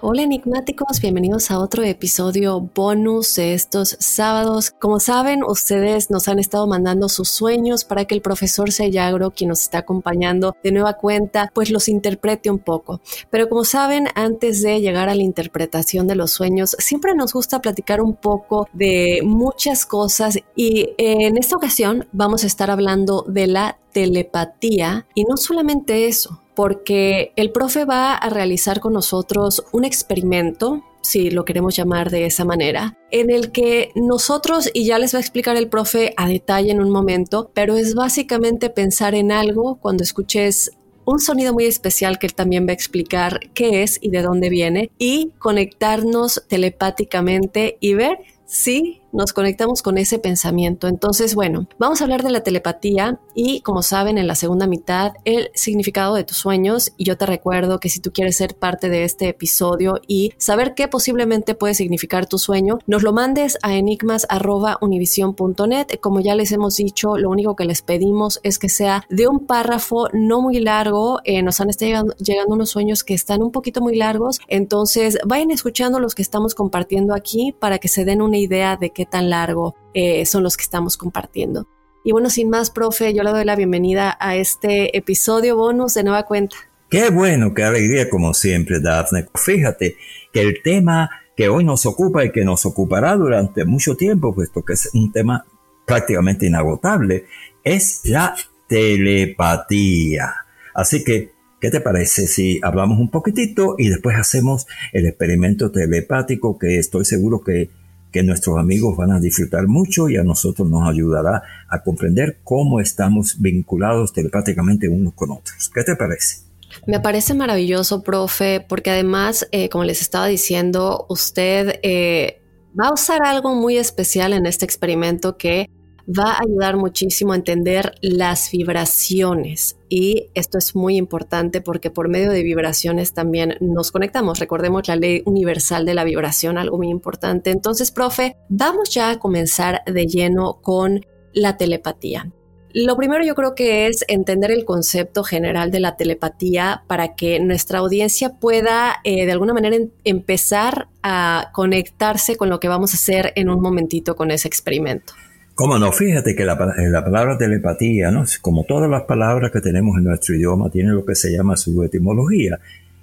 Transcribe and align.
Hola 0.00 0.22
enigmáticos, 0.22 1.00
bienvenidos 1.00 1.50
a 1.50 1.58
otro 1.58 1.82
episodio 1.82 2.60
bonus 2.72 3.34
de 3.34 3.54
estos 3.54 3.96
sábados. 3.98 4.70
Como 4.70 5.00
saben, 5.00 5.42
ustedes 5.42 6.08
nos 6.08 6.28
han 6.28 6.38
estado 6.38 6.68
mandando 6.68 7.08
sus 7.08 7.28
sueños 7.28 7.84
para 7.84 8.04
que 8.04 8.14
el 8.14 8.20
profesor 8.20 8.70
Sellagro, 8.70 9.32
quien 9.32 9.48
nos 9.48 9.62
está 9.62 9.78
acompañando 9.78 10.54
de 10.62 10.70
nueva 10.70 10.92
cuenta, 10.92 11.50
pues 11.52 11.72
los 11.72 11.88
interprete 11.88 12.48
un 12.48 12.60
poco. 12.60 13.00
Pero 13.30 13.48
como 13.48 13.64
saben, 13.64 14.06
antes 14.14 14.62
de 14.62 14.80
llegar 14.80 15.08
a 15.08 15.16
la 15.16 15.24
interpretación 15.24 16.06
de 16.06 16.14
los 16.14 16.30
sueños, 16.30 16.76
siempre 16.78 17.16
nos 17.16 17.32
gusta 17.32 17.60
platicar 17.60 18.00
un 18.00 18.14
poco 18.14 18.68
de 18.72 19.22
muchas 19.24 19.84
cosas 19.84 20.38
y 20.54 20.90
en 20.96 21.36
esta 21.36 21.56
ocasión 21.56 22.06
vamos 22.12 22.44
a 22.44 22.46
estar 22.46 22.70
hablando 22.70 23.24
de 23.26 23.48
la 23.48 23.78
telepatía 23.92 25.06
y 25.14 25.24
no 25.24 25.36
solamente 25.36 26.06
eso, 26.06 26.40
porque 26.58 27.30
el 27.36 27.52
profe 27.52 27.84
va 27.84 28.16
a 28.16 28.30
realizar 28.30 28.80
con 28.80 28.92
nosotros 28.92 29.64
un 29.70 29.84
experimento, 29.84 30.82
si 31.02 31.30
lo 31.30 31.44
queremos 31.44 31.76
llamar 31.76 32.10
de 32.10 32.26
esa 32.26 32.44
manera, 32.44 32.98
en 33.12 33.30
el 33.30 33.52
que 33.52 33.92
nosotros, 33.94 34.68
y 34.74 34.84
ya 34.84 34.98
les 34.98 35.14
va 35.14 35.18
a 35.18 35.20
explicar 35.20 35.56
el 35.56 35.68
profe 35.68 36.14
a 36.16 36.26
detalle 36.26 36.72
en 36.72 36.82
un 36.82 36.90
momento, 36.90 37.52
pero 37.54 37.76
es 37.76 37.94
básicamente 37.94 38.70
pensar 38.70 39.14
en 39.14 39.30
algo 39.30 39.76
cuando 39.76 40.02
escuches 40.02 40.72
un 41.04 41.20
sonido 41.20 41.52
muy 41.52 41.66
especial 41.66 42.18
que 42.18 42.26
él 42.26 42.34
también 42.34 42.66
va 42.66 42.70
a 42.70 42.74
explicar 42.74 43.38
qué 43.54 43.84
es 43.84 44.00
y 44.02 44.10
de 44.10 44.22
dónde 44.22 44.48
viene, 44.48 44.90
y 44.98 45.30
conectarnos 45.38 46.42
telepáticamente 46.48 47.76
y 47.78 47.94
ver 47.94 48.18
si 48.46 49.02
nos 49.12 49.32
conectamos 49.32 49.82
con 49.82 49.98
ese 49.98 50.18
pensamiento. 50.18 50.88
Entonces, 50.88 51.34
bueno, 51.34 51.66
vamos 51.78 52.00
a 52.00 52.04
hablar 52.04 52.22
de 52.22 52.30
la 52.30 52.42
telepatía 52.42 53.20
y 53.34 53.60
como 53.60 53.82
saben 53.82 54.18
en 54.18 54.26
la 54.26 54.34
segunda 54.34 54.66
mitad 54.66 55.12
el 55.24 55.50
significado 55.54 56.14
de 56.14 56.24
tus 56.24 56.38
sueños 56.38 56.92
y 56.96 57.04
yo 57.04 57.16
te 57.16 57.26
recuerdo 57.26 57.80
que 57.80 57.88
si 57.88 58.00
tú 58.00 58.12
quieres 58.12 58.36
ser 58.36 58.54
parte 58.54 58.88
de 58.88 59.04
este 59.04 59.28
episodio 59.28 60.00
y 60.06 60.32
saber 60.38 60.74
qué 60.74 60.88
posiblemente 60.88 61.54
puede 61.54 61.74
significar 61.74 62.26
tu 62.26 62.38
sueño, 62.38 62.78
nos 62.86 63.02
lo 63.02 63.12
mandes 63.12 63.58
a 63.62 63.74
enigmas@univision.net. 63.74 65.86
Como 66.00 66.20
ya 66.20 66.34
les 66.34 66.52
hemos 66.52 66.76
dicho, 66.76 67.16
lo 67.16 67.30
único 67.30 67.56
que 67.56 67.64
les 67.64 67.82
pedimos 67.82 68.40
es 68.42 68.58
que 68.58 68.68
sea 68.68 69.04
de 69.08 69.28
un 69.28 69.46
párrafo 69.46 70.08
no 70.12 70.40
muy 70.40 70.60
largo. 70.60 71.20
Eh, 71.24 71.42
nos 71.42 71.60
han 71.60 71.70
estado 71.70 72.14
llegando, 72.18 72.54
unos 72.54 72.70
sueños 72.70 73.04
que 73.04 73.14
están 73.14 73.42
un 73.42 73.52
poquito 73.52 73.80
muy 73.80 73.96
largos, 73.96 74.40
entonces 74.48 75.18
vayan 75.26 75.50
escuchando 75.50 76.00
los 76.00 76.14
que 76.14 76.22
estamos 76.22 76.54
compartiendo 76.54 77.14
aquí 77.14 77.54
para 77.58 77.78
que 77.78 77.88
se 77.88 78.04
den 78.04 78.22
una 78.22 78.38
idea 78.38 78.76
de 78.76 78.90
qué 78.98 79.06
tan 79.06 79.30
largo 79.30 79.76
eh, 79.94 80.26
son 80.26 80.42
los 80.42 80.56
que 80.56 80.64
estamos 80.64 80.96
compartiendo. 80.96 81.68
Y 82.02 82.10
bueno, 82.10 82.30
sin 82.30 82.50
más, 82.50 82.72
profe, 82.72 83.14
yo 83.14 83.22
le 83.22 83.30
doy 83.30 83.44
la 83.44 83.54
bienvenida 83.54 84.16
a 84.18 84.34
este 84.34 84.96
episodio 84.96 85.56
bonus 85.56 85.94
de 85.94 86.02
Nueva 86.02 86.24
Cuenta. 86.24 86.56
Qué 86.90 87.10
bueno, 87.10 87.54
qué 87.54 87.62
alegría 87.62 88.10
como 88.10 88.34
siempre, 88.34 88.80
Daphne. 88.80 89.28
Fíjate 89.36 89.96
que 90.32 90.40
el 90.40 90.62
tema 90.64 91.10
que 91.36 91.48
hoy 91.48 91.62
nos 91.62 91.86
ocupa 91.86 92.24
y 92.24 92.32
que 92.32 92.44
nos 92.44 92.66
ocupará 92.66 93.14
durante 93.14 93.64
mucho 93.64 93.94
tiempo, 93.94 94.34
puesto 94.34 94.64
que 94.64 94.72
es 94.72 94.90
un 94.94 95.12
tema 95.12 95.46
prácticamente 95.86 96.46
inagotable, 96.46 97.26
es 97.62 98.00
la 98.02 98.34
telepatía. 98.66 100.34
Así 100.74 101.04
que, 101.04 101.30
¿qué 101.60 101.70
te 101.70 101.80
parece 101.80 102.26
si 102.26 102.58
hablamos 102.64 102.98
un 102.98 103.12
poquitito 103.12 103.76
y 103.78 103.90
después 103.90 104.16
hacemos 104.16 104.66
el 104.92 105.06
experimento 105.06 105.70
telepático 105.70 106.58
que 106.58 106.78
estoy 106.78 107.04
seguro 107.04 107.44
que 107.44 107.70
que 108.12 108.22
nuestros 108.22 108.58
amigos 108.58 108.96
van 108.96 109.12
a 109.12 109.20
disfrutar 109.20 109.66
mucho 109.66 110.08
y 110.08 110.16
a 110.16 110.24
nosotros 110.24 110.68
nos 110.68 110.88
ayudará 110.88 111.42
a 111.68 111.82
comprender 111.82 112.38
cómo 112.44 112.80
estamos 112.80 113.40
vinculados 113.40 114.12
telepáticamente 114.12 114.88
unos 114.88 115.14
con 115.14 115.30
otros. 115.30 115.70
¿Qué 115.74 115.84
te 115.84 115.96
parece? 115.96 116.38
Me 116.86 117.00
parece 117.00 117.34
maravilloso, 117.34 118.02
profe, 118.02 118.64
porque 118.66 118.90
además, 118.90 119.48
eh, 119.52 119.68
como 119.68 119.84
les 119.84 120.00
estaba 120.00 120.26
diciendo, 120.26 121.06
usted 121.08 121.80
eh, 121.82 122.40
va 122.78 122.88
a 122.88 122.92
usar 122.92 123.20
algo 123.24 123.54
muy 123.54 123.76
especial 123.76 124.32
en 124.32 124.46
este 124.46 124.64
experimento 124.64 125.36
que 125.36 125.68
va 126.08 126.32
a 126.32 126.40
ayudar 126.40 126.76
muchísimo 126.76 127.32
a 127.32 127.36
entender 127.36 127.94
las 128.00 128.50
vibraciones. 128.50 129.76
Y 129.88 130.30
esto 130.34 130.58
es 130.58 130.74
muy 130.74 130.96
importante 130.96 131.60
porque 131.60 131.90
por 131.90 132.08
medio 132.08 132.30
de 132.30 132.42
vibraciones 132.42 133.12
también 133.12 133.56
nos 133.60 133.92
conectamos. 133.92 134.38
Recordemos 134.38 134.88
la 134.88 134.96
ley 134.96 135.22
universal 135.26 135.84
de 135.84 135.94
la 135.94 136.04
vibración, 136.04 136.56
algo 136.56 136.78
muy 136.78 136.88
importante. 136.88 137.50
Entonces, 137.50 137.90
profe, 137.90 138.36
vamos 138.48 138.90
ya 138.90 139.10
a 139.10 139.18
comenzar 139.18 139.82
de 139.86 140.06
lleno 140.06 140.60
con 140.62 141.04
la 141.34 141.56
telepatía. 141.56 142.30
Lo 142.74 142.96
primero 142.96 143.24
yo 143.24 143.34
creo 143.34 143.54
que 143.54 143.86
es 143.86 144.04
entender 144.08 144.50
el 144.50 144.66
concepto 144.66 145.24
general 145.24 145.70
de 145.70 145.80
la 145.80 145.96
telepatía 145.96 146.84
para 146.86 147.16
que 147.16 147.40
nuestra 147.40 147.78
audiencia 147.78 148.34
pueda 148.34 148.96
eh, 149.04 149.24
de 149.24 149.32
alguna 149.32 149.54
manera 149.54 149.76
em 149.76 149.90
empezar 150.04 150.88
a 151.02 151.50
conectarse 151.54 152.36
con 152.36 152.50
lo 152.50 152.60
que 152.60 152.68
vamos 152.68 152.92
a 152.92 152.96
hacer 152.96 153.32
en 153.36 153.48
un 153.48 153.60
momentito 153.60 154.16
con 154.16 154.30
ese 154.30 154.48
experimento. 154.48 155.14
Cómo 155.58 155.76
no, 155.76 155.90
fíjate 155.90 156.36
que 156.36 156.44
la, 156.44 156.54
la, 156.54 157.04
palabra 157.04 157.36
telepatía, 157.36 158.12
¿no? 158.12 158.22
como 158.40 158.62
todas 158.62 158.88
las 158.88 159.02
palabras 159.02 159.50
que 159.50 159.60
tenemos 159.60 159.98
en 159.98 160.04
nuestro 160.04 160.36
idioma, 160.36 160.70
tiene 160.70 160.92
lo 160.92 161.04
que 161.04 161.16
se 161.16 161.32
llama 161.32 161.56
su 161.56 161.82
etimología. 161.82 162.60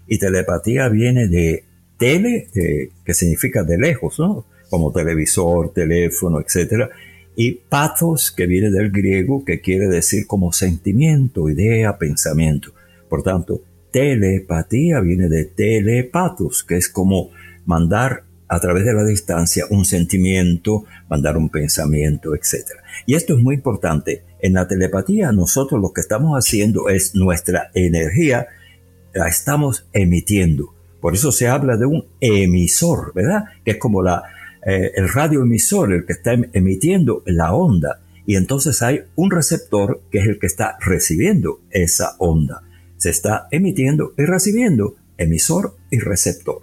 Y 0.07 0.19
telepatía 0.19 0.87
viene 0.87 1.27
de 1.27 1.65
tele, 1.97 2.47
de, 2.53 2.91
que 3.03 3.13
significa 3.13 3.63
de 3.63 3.77
lejos, 3.77 4.19
¿no? 4.19 4.45
como 4.69 4.93
televisor, 4.93 5.73
teléfono, 5.73 6.39
etc. 6.39 6.89
Y 7.35 7.55
pathos, 7.55 8.31
que 8.31 8.47
viene 8.47 8.71
del 8.71 8.89
griego, 8.89 9.43
que 9.43 9.59
quiere 9.59 9.89
decir 9.89 10.25
como 10.25 10.53
sentimiento, 10.53 11.49
idea, 11.49 11.97
pensamiento. 11.97 12.71
Por 13.09 13.21
tanto, 13.21 13.63
telepatía 13.91 15.01
viene 15.01 15.27
de 15.27 15.43
telepathos, 15.43 16.63
que 16.63 16.77
es 16.77 16.87
como 16.87 17.31
mandar 17.65 18.23
a 18.47 18.59
través 18.59 18.85
de 18.85 18.93
la 18.93 19.03
distancia 19.03 19.65
un 19.69 19.85
sentimiento, 19.85 20.85
mandar 21.09 21.37
un 21.37 21.49
pensamiento, 21.49 22.35
etc. 22.35 22.71
Y 23.05 23.15
esto 23.15 23.35
es 23.35 23.41
muy 23.41 23.55
importante. 23.55 24.23
En 24.39 24.53
la 24.53 24.67
telepatía 24.67 25.31
nosotros 25.31 25.81
lo 25.81 25.93
que 25.93 26.01
estamos 26.01 26.37
haciendo 26.37 26.89
es 26.89 27.15
nuestra 27.15 27.71
energía, 27.73 28.47
la 29.13 29.27
estamos 29.27 29.87
emitiendo. 29.93 30.73
Por 31.01 31.13
eso 31.13 31.31
se 31.31 31.47
habla 31.47 31.77
de 31.77 31.85
un 31.85 32.05
emisor, 32.19 33.13
¿verdad? 33.13 33.45
Que 33.63 33.71
es 33.71 33.77
como 33.77 34.01
la, 34.01 34.23
eh, 34.65 34.91
el 34.95 35.09
radioemisor, 35.09 35.93
el 35.93 36.05
que 36.05 36.13
está 36.13 36.33
em-, 36.33 36.49
emitiendo 36.53 37.23
la 37.25 37.53
onda. 37.53 38.01
Y 38.25 38.35
entonces 38.35 38.81
hay 38.81 39.01
un 39.15 39.29
receptor 39.29 40.01
que 40.11 40.19
es 40.19 40.27
el 40.27 40.39
que 40.39 40.47
está 40.47 40.77
recibiendo 40.79 41.61
esa 41.69 42.15
onda. 42.17 42.63
Se 42.97 43.09
está 43.09 43.47
emitiendo 43.51 44.13
y 44.17 44.25
recibiendo 44.25 44.95
emisor 45.17 45.77
y 45.91 45.99
receptor. 45.99 46.61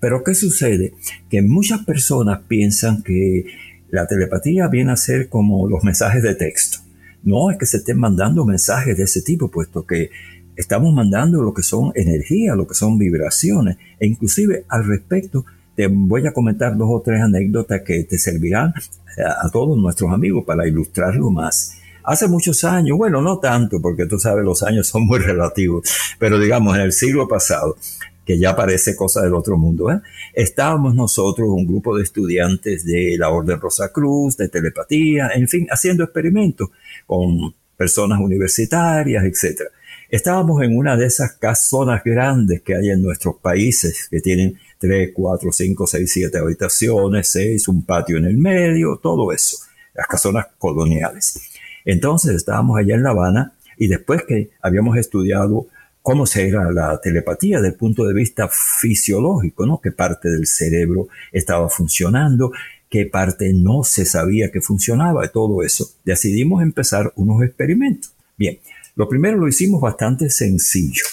Pero 0.00 0.22
¿qué 0.24 0.34
sucede? 0.34 0.94
Que 1.30 1.42
muchas 1.42 1.84
personas 1.84 2.40
piensan 2.48 3.02
que 3.02 3.46
la 3.90 4.06
telepatía 4.06 4.68
viene 4.68 4.92
a 4.92 4.96
ser 4.96 5.28
como 5.28 5.68
los 5.68 5.82
mensajes 5.84 6.22
de 6.22 6.34
texto. 6.34 6.78
No 7.22 7.50
es 7.50 7.58
que 7.58 7.66
se 7.66 7.78
estén 7.78 7.98
mandando 7.98 8.44
mensajes 8.44 8.96
de 8.96 9.04
ese 9.04 9.22
tipo, 9.22 9.50
puesto 9.50 9.86
que 9.86 10.10
estamos 10.56 10.92
mandando 10.92 11.42
lo 11.42 11.54
que 11.54 11.62
son 11.62 11.92
energía, 11.94 12.54
lo 12.54 12.66
que 12.66 12.74
son 12.74 12.98
vibraciones, 12.98 13.76
e 13.98 14.06
inclusive 14.06 14.64
al 14.68 14.84
respecto 14.86 15.44
te 15.78 15.86
voy 15.86 16.26
a 16.26 16.32
comentar 16.32 16.76
dos 16.76 16.88
o 16.90 17.00
tres 17.00 17.22
anécdotas 17.22 17.82
que 17.82 18.02
te 18.02 18.18
servirán 18.18 18.74
eh, 19.16 19.22
a, 19.22 19.48
todos 19.50 19.78
nuestros 19.78 20.12
amigos 20.12 20.44
para 20.44 20.66
ilustrarlo 20.66 21.30
más. 21.30 21.77
Hace 22.08 22.26
muchos 22.26 22.64
años, 22.64 22.96
bueno, 22.96 23.20
no 23.20 23.38
tanto, 23.38 23.82
porque 23.82 24.06
tú 24.06 24.18
sabes, 24.18 24.42
los 24.42 24.62
años 24.62 24.86
son 24.86 25.04
muy 25.06 25.18
relativos, 25.18 25.86
pero 26.18 26.40
digamos, 26.40 26.74
en 26.74 26.80
el 26.80 26.92
siglo 26.92 27.28
pasado, 27.28 27.76
que 28.24 28.38
ya 28.38 28.56
parece 28.56 28.96
cosa 28.96 29.20
del 29.20 29.34
otro 29.34 29.58
mundo, 29.58 29.92
¿eh? 29.92 30.00
estábamos 30.32 30.94
nosotros, 30.94 31.46
un 31.50 31.66
grupo 31.66 31.94
de 31.94 32.04
estudiantes 32.04 32.86
de 32.86 33.16
la 33.18 33.28
Orden 33.28 33.60
Rosa 33.60 33.92
Cruz, 33.92 34.38
de 34.38 34.48
telepatía, 34.48 35.32
en 35.34 35.48
fin, 35.48 35.66
haciendo 35.70 36.02
experimentos 36.02 36.70
con 37.06 37.54
personas 37.76 38.20
universitarias, 38.20 39.22
etc. 39.24 39.64
Estábamos 40.08 40.62
en 40.62 40.78
una 40.78 40.96
de 40.96 41.04
esas 41.04 41.32
casonas 41.32 42.00
grandes 42.02 42.62
que 42.62 42.74
hay 42.74 42.88
en 42.88 43.02
nuestros 43.02 43.36
países, 43.36 44.08
que 44.10 44.22
tienen 44.22 44.58
3, 44.78 45.10
4, 45.12 45.52
5, 45.52 45.86
6, 45.86 46.10
7 46.10 46.38
habitaciones, 46.38 47.28
6, 47.28 47.68
un 47.68 47.84
patio 47.84 48.16
en 48.16 48.24
el 48.24 48.38
medio, 48.38 48.96
todo 48.96 49.30
eso, 49.30 49.58
las 49.92 50.06
casonas 50.06 50.46
coloniales. 50.58 51.57
Entonces 51.88 52.36
estábamos 52.36 52.78
allá 52.78 52.96
en 52.96 53.02
La 53.02 53.10
Habana 53.10 53.54
y 53.78 53.88
después 53.88 54.22
que 54.28 54.50
habíamos 54.60 54.98
estudiado 54.98 55.68
cómo 56.02 56.26
se 56.26 56.46
era 56.46 56.70
la 56.70 57.00
telepatía 57.00 57.56
desde 57.56 57.68
el 57.68 57.76
punto 57.76 58.04
de 58.04 58.12
vista 58.12 58.46
fisiológico, 58.50 59.64
¿no? 59.64 59.80
qué 59.80 59.90
parte 59.90 60.28
del 60.28 60.46
cerebro 60.46 61.08
estaba 61.32 61.70
funcionando, 61.70 62.52
qué 62.90 63.06
parte 63.06 63.54
no 63.54 63.84
se 63.84 64.04
sabía 64.04 64.50
que 64.52 64.60
funcionaba, 64.60 65.24
y 65.24 65.30
todo 65.30 65.62
eso, 65.62 65.88
decidimos 66.04 66.62
empezar 66.62 67.10
unos 67.16 67.42
experimentos. 67.42 68.12
Bien, 68.36 68.58
lo 68.94 69.08
primero 69.08 69.38
lo 69.38 69.48
hicimos 69.48 69.80
bastante 69.80 70.28
sencillo. 70.28 71.04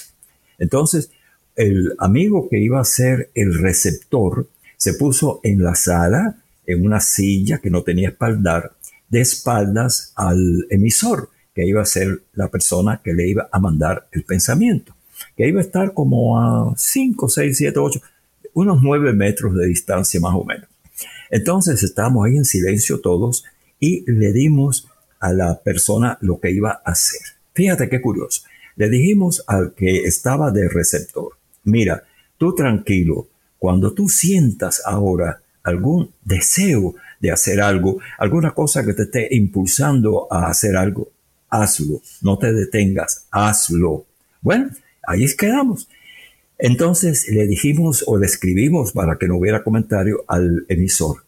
Entonces, 0.60 1.10
el 1.56 1.94
amigo 2.00 2.50
que 2.50 2.60
iba 2.60 2.82
a 2.82 2.86
ser 2.86 3.30
el 3.34 3.58
receptor 3.58 4.50
se 4.76 4.94
puso 4.96 5.40
en 5.42 5.64
la 5.64 5.76
sala, 5.76 6.36
en 6.66 6.86
una 6.86 7.00
silla 7.00 7.60
que 7.60 7.70
no 7.70 7.84
tenía 7.84 8.10
espaldar, 8.10 8.75
de 9.10 9.22
espaldas 9.22 10.12
al 10.16 10.66
emisor, 10.70 11.30
que 11.54 11.66
iba 11.66 11.82
a 11.82 11.86
ser 11.86 12.24
la 12.34 12.50
persona 12.50 13.02
que 13.04 13.14
le 13.14 13.28
iba 13.28 13.48
a 13.52 13.60
mandar 13.60 14.08
el 14.12 14.24
pensamiento, 14.24 14.96
que 15.38 15.48
iba 15.48 15.60
a 15.60 15.64
estar 15.64 15.94
como 15.94 16.40
a 16.40 16.74
5, 16.76 17.30
6, 17.30 17.58
7, 17.58 17.80
8, 17.80 18.02
unos 18.54 18.82
9 18.82 19.14
metros 19.14 19.56
de 19.56 19.68
distancia 19.68 20.20
más 20.20 20.34
o 20.36 20.44
menos. 20.44 20.68
Entonces 21.30 21.82
estábamos 21.84 22.26
ahí 22.26 22.38
en 22.38 22.46
silencio 22.46 23.02
todos 23.02 23.46
y 23.80 24.10
le 24.10 24.34
dimos 24.34 24.88
a 25.20 25.34
la 25.34 25.60
persona 25.62 26.18
lo 26.22 26.40
que 26.40 26.52
iba 26.52 26.82
a 26.86 26.92
hacer. 26.92 27.22
Fíjate 27.54 27.90
qué 27.90 28.02
curioso. 28.02 28.44
Le 28.76 28.90
dijimos 28.90 29.44
al 29.48 29.74
que 29.74 30.04
estaba 30.04 30.52
de 30.52 30.68
receptor, 30.68 31.38
Mira, 31.66 32.04
tú 32.38 32.54
tranquilo, 32.54 33.28
cuando 33.58 33.94
tú 33.94 34.08
sientas 34.08 34.84
ahora 34.86 35.42
algún 35.66 36.12
deseo 36.24 36.96
de 37.20 37.32
hacer 37.32 37.60
algo, 37.62 38.00
alguna 38.18 38.52
cosa 38.52 38.86
que 38.86 38.94
te 38.94 39.04
esté 39.04 39.36
impulsando 39.36 40.28
a 40.32 40.48
hacer 40.48 40.78
algo, 40.78 41.10
hazlo, 41.50 42.02
no 42.22 42.38
te 42.38 42.54
detengas, 42.54 43.28
hazlo. 43.32 44.06
Bueno, 44.42 44.70
ahí 45.08 45.26
quedamos. 45.36 45.90
Entonces 46.58 47.28
le 47.30 47.48
dijimos 47.48 48.04
o 48.08 48.18
le 48.18 48.28
escribimos 48.28 48.94
para 48.94 49.18
que 49.18 49.28
no 49.28 49.38
hubiera 49.38 49.64
comentario 49.64 50.24
al 50.28 50.66
emisor. 50.70 51.26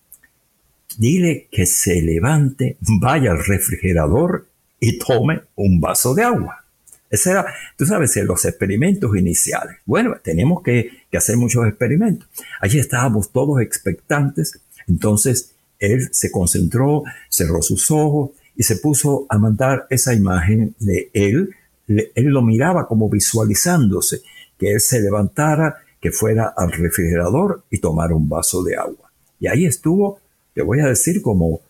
Dile 0.98 1.48
que 1.52 1.66
se 1.66 2.02
levante, 2.02 2.78
vaya 2.80 3.32
al 3.32 3.44
refrigerador 3.44 4.48
y 4.80 4.98
tome 4.98 5.42
un 5.56 5.82
vaso 5.82 6.14
de 6.16 6.24
agua. 6.24 6.64
Ese 7.10 7.32
era, 7.32 7.46
tú 7.78 7.86
sabes, 7.86 8.16
los 8.18 8.46
experimentos 8.46 9.16
iniciales. 9.16 9.78
Bueno, 9.86 10.16
tenemos 10.24 10.62
que, 10.62 10.90
hacer 11.16 11.38
muchos 11.38 11.66
experimentos. 11.68 12.28
Allí 12.60 12.80
estábamos 12.80 13.32
todos 13.32 13.62
expectantes. 13.62 14.60
Entonces, 14.88 15.52
él 15.80 16.10
se 16.12 16.32
concentró, 16.32 17.04
cerró 17.30 17.62
sus 17.62 17.90
ojos 17.92 18.32
y 18.56 18.64
se 18.64 18.78
puso 18.78 19.26
a 19.30 19.38
mandar 19.38 19.86
esa 19.90 20.14
imagen 20.14 20.76
de 20.80 21.10
él. 21.14 21.56
él 21.88 22.26
lo 22.26 22.42
miraba 22.42 22.88
como 22.88 23.10
visualizándose, 23.10 24.22
que 24.58 24.74
él 24.74 24.82
se 24.82 25.00
levantara, 25.02 25.78
que 26.02 26.12
fuera 26.12 26.54
al 26.58 26.72
refrigerador 26.72 27.64
y 27.70 27.80
tomara 27.80 28.16
un 28.16 28.28
vaso 28.28 28.64
de 28.64 28.76
agua. 28.76 29.12
Y 29.40 29.48
ahí 29.48 29.66
estuvo, 29.66 30.20
te 30.54 30.62
voy 30.62 30.80
a 30.80 30.88
decir, 30.88 31.22
como 31.22 31.62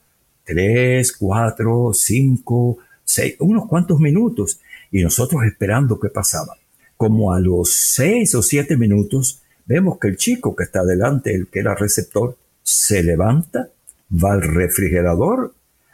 tres, 0.44 1.12
cuatro, 1.12 1.92
cinco, 1.94 2.78
seis, 3.04 3.36
unos 3.40 3.68
cuantos 3.68 4.00
minutos 4.00 4.60
y 4.92 5.02
nosotros 5.02 5.44
esperando 5.44 6.00
qué 6.00 6.10
pasaba. 6.10 6.56
Como 6.98 7.34
a 7.34 7.40
los 7.40 7.72
seis 7.72 8.36
o 8.36 8.42
siete 8.42 8.76
minutos, 8.76 9.42
vemos 9.66 10.00
que 10.00 10.10
el 10.10 10.18
chico 10.18 10.56
que 10.56 10.64
está 10.64 10.84
delante, 10.84 11.34
el 11.34 11.48
que 11.48 11.60
era 11.60 11.76
receptor, 11.76 12.38
se 12.64 13.04
levanta, 13.04 13.70
va 14.12 14.34
al 14.34 14.42
refrigerador, 14.42 15.54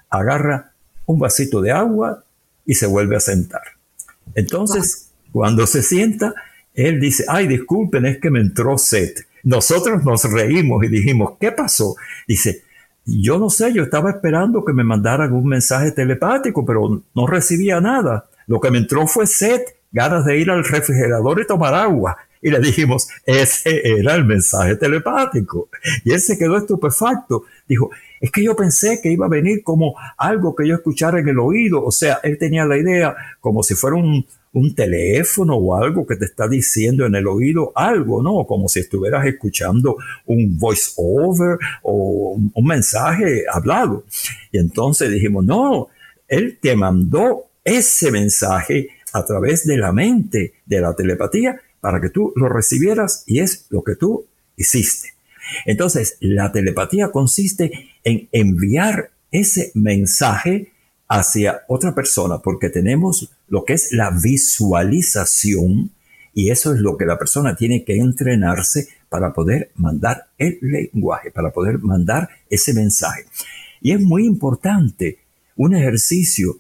agarra 0.10 0.72
un 1.06 1.20
vasito 1.20 1.62
de 1.62 1.72
agua 1.72 2.24
y 2.66 2.76
se 2.76 2.88
vuelve 2.88 3.16
a 3.16 3.20
sentar. 3.20 3.62
Entonces, 4.36 5.10
cuando 5.32 5.68
se 5.68 5.84
sienta, 5.84 6.34
él 6.74 7.00
dice, 7.00 7.26
ay, 7.28 7.48
disculpen, 7.48 8.06
es 8.06 8.20
que 8.20 8.30
me 8.30 8.40
entró 8.40 8.78
sed. 8.78 9.14
Nosotros 9.44 10.04
nos 10.04 10.24
reímos 10.24 10.84
y 10.84 10.88
dijimos, 10.88 11.34
¿qué 11.40 11.52
pasó? 11.52 11.96
Dice, 12.28 12.64
yo 13.06 13.38
no 13.38 13.50
sé, 13.50 13.74
yo 13.74 13.84
estaba 13.84 14.12
esperando 14.12 14.64
que 14.64 14.74
me 14.74 14.84
mandaran 14.84 15.34
un 15.34 15.46
mensaje 15.46 15.92
telepático, 15.92 16.66
pero 16.66 17.04
no 17.14 17.28
recibía 17.28 17.82
nada. 17.82 18.26
Lo 18.48 18.60
que 18.60 18.72
me 18.72 18.78
entró 18.78 19.08
fue 19.08 19.28
sed, 19.28 19.62
ganas 19.94 20.26
de 20.26 20.38
ir 20.40 20.50
al 20.52 20.66
refrigerador 20.66 21.40
y 21.40 21.48
tomar 21.48 21.74
agua. 21.74 22.18
Y 22.42 22.50
le 22.50 22.60
dijimos, 22.60 23.08
ese 23.26 23.82
era 24.00 24.16
el 24.16 24.26
mensaje 24.26 24.76
telepático. 24.76 25.70
Y 26.04 26.12
él 26.12 26.20
se 26.20 26.38
quedó 26.38 26.58
estupefacto. 26.58 27.46
Dijo, 27.66 27.90
es 28.20 28.32
que 28.32 28.44
yo 28.44 28.54
pensé 28.56 29.00
que 29.02 29.12
iba 29.12 29.28
a 29.28 29.30
venir 29.30 29.64
como 29.64 29.96
algo 30.18 30.54
que 30.54 30.68
yo 30.68 30.76
escuchara 30.76 31.20
en 31.20 31.30
el 31.30 31.40
oído. 31.40 31.84
O 31.84 31.92
sea, 31.92 32.20
él 32.24 32.38
tenía 32.38 32.66
la 32.66 32.78
idea 32.78 33.16
como 33.40 33.64
si 33.64 33.76
fuera 33.76 33.96
un, 33.96 34.26
teléfono 34.76 35.56
o 35.56 35.76
algo 35.76 36.06
que 36.06 36.16
te 36.16 36.26
está 36.26 36.48
diciendo 36.48 37.06
en 37.06 37.16
el 37.16 37.26
oído 37.28 37.72
algo, 37.74 38.22
¿no? 38.22 38.46
Como 38.46 38.70
si 38.70 38.82
estuvieras 38.82 39.26
escuchando 39.26 39.98
un 40.28 40.60
voice 40.60 40.92
over 40.98 41.58
o 41.82 42.40
un, 42.54 42.66
mensaje 42.66 43.46
hablado. 43.52 44.04
Y 44.52 44.60
entonces 44.60 45.10
dijimos, 45.10 45.44
no, 45.44 45.88
él 46.28 46.60
te 46.62 46.76
mandó 46.76 47.46
ese 47.64 48.12
mensaje 48.12 48.90
a 49.14 49.26
través 49.26 49.66
de 49.66 49.78
la 49.78 49.92
mente, 49.92 50.56
de 50.66 50.82
la 50.82 50.96
telepatía, 50.96 51.62
para 51.80 52.02
que 52.02 52.10
tú 52.10 52.34
lo 52.36 52.50
recibieras 52.50 53.24
y 53.28 53.40
es 53.40 53.68
lo 53.70 53.84
que 53.84 53.96
tú 53.96 54.26
hiciste. 54.58 55.14
Entonces, 55.66 56.18
la 56.20 56.52
telepatía 56.52 57.12
consiste 57.12 57.90
en 58.04 58.28
enviar 58.32 59.12
ese 59.32 59.72
mensaje 59.76 60.72
hacia 61.08 61.62
otra 61.68 61.94
persona, 61.94 62.40
porque 62.40 62.70
tenemos 62.70 63.30
lo 63.48 63.66
que 63.66 63.74
es 63.74 63.92
la 63.92 64.12
visualización 64.12 65.92
y 66.34 66.50
eso 66.50 66.74
es 66.74 66.80
lo 66.80 66.98
que 66.98 67.06
la 67.06 67.20
persona 67.20 67.56
tiene 67.56 67.84
que 67.84 67.98
entrenarse 67.98 68.88
para 69.10 69.34
poder 69.34 69.72
mandar 69.76 70.28
el 70.38 70.58
lenguaje, 70.62 71.30
para 71.30 71.52
poder 71.52 71.80
mandar 71.80 72.30
ese 72.50 72.74
mensaje. 72.74 73.26
Y 73.82 73.92
es 73.92 74.02
muy 74.02 74.26
importante 74.26 75.20
un 75.56 75.76
ejercicio 75.76 76.58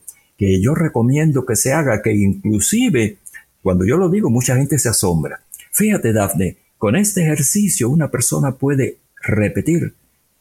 yo 0.61 0.75
recomiendo 0.75 1.45
que 1.45 1.55
se 1.55 1.73
haga, 1.73 2.01
que 2.01 2.13
inclusive 2.13 3.17
cuando 3.61 3.85
yo 3.85 3.97
lo 3.97 4.09
digo 4.09 4.29
mucha 4.29 4.55
gente 4.55 4.77
se 4.77 4.89
asombra. 4.89 5.41
Fíjate, 5.71 6.13
Dafne, 6.13 6.57
con 6.77 6.95
este 6.95 7.21
ejercicio 7.21 7.89
una 7.89 8.11
persona 8.11 8.51
puede 8.53 8.97
repetir, 9.21 9.93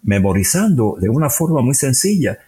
memorizando 0.02 0.96
de 1.00 1.08
una 1.08 1.30
forma 1.30 1.62
muy 1.62 1.74
sencilla, 1.74 2.38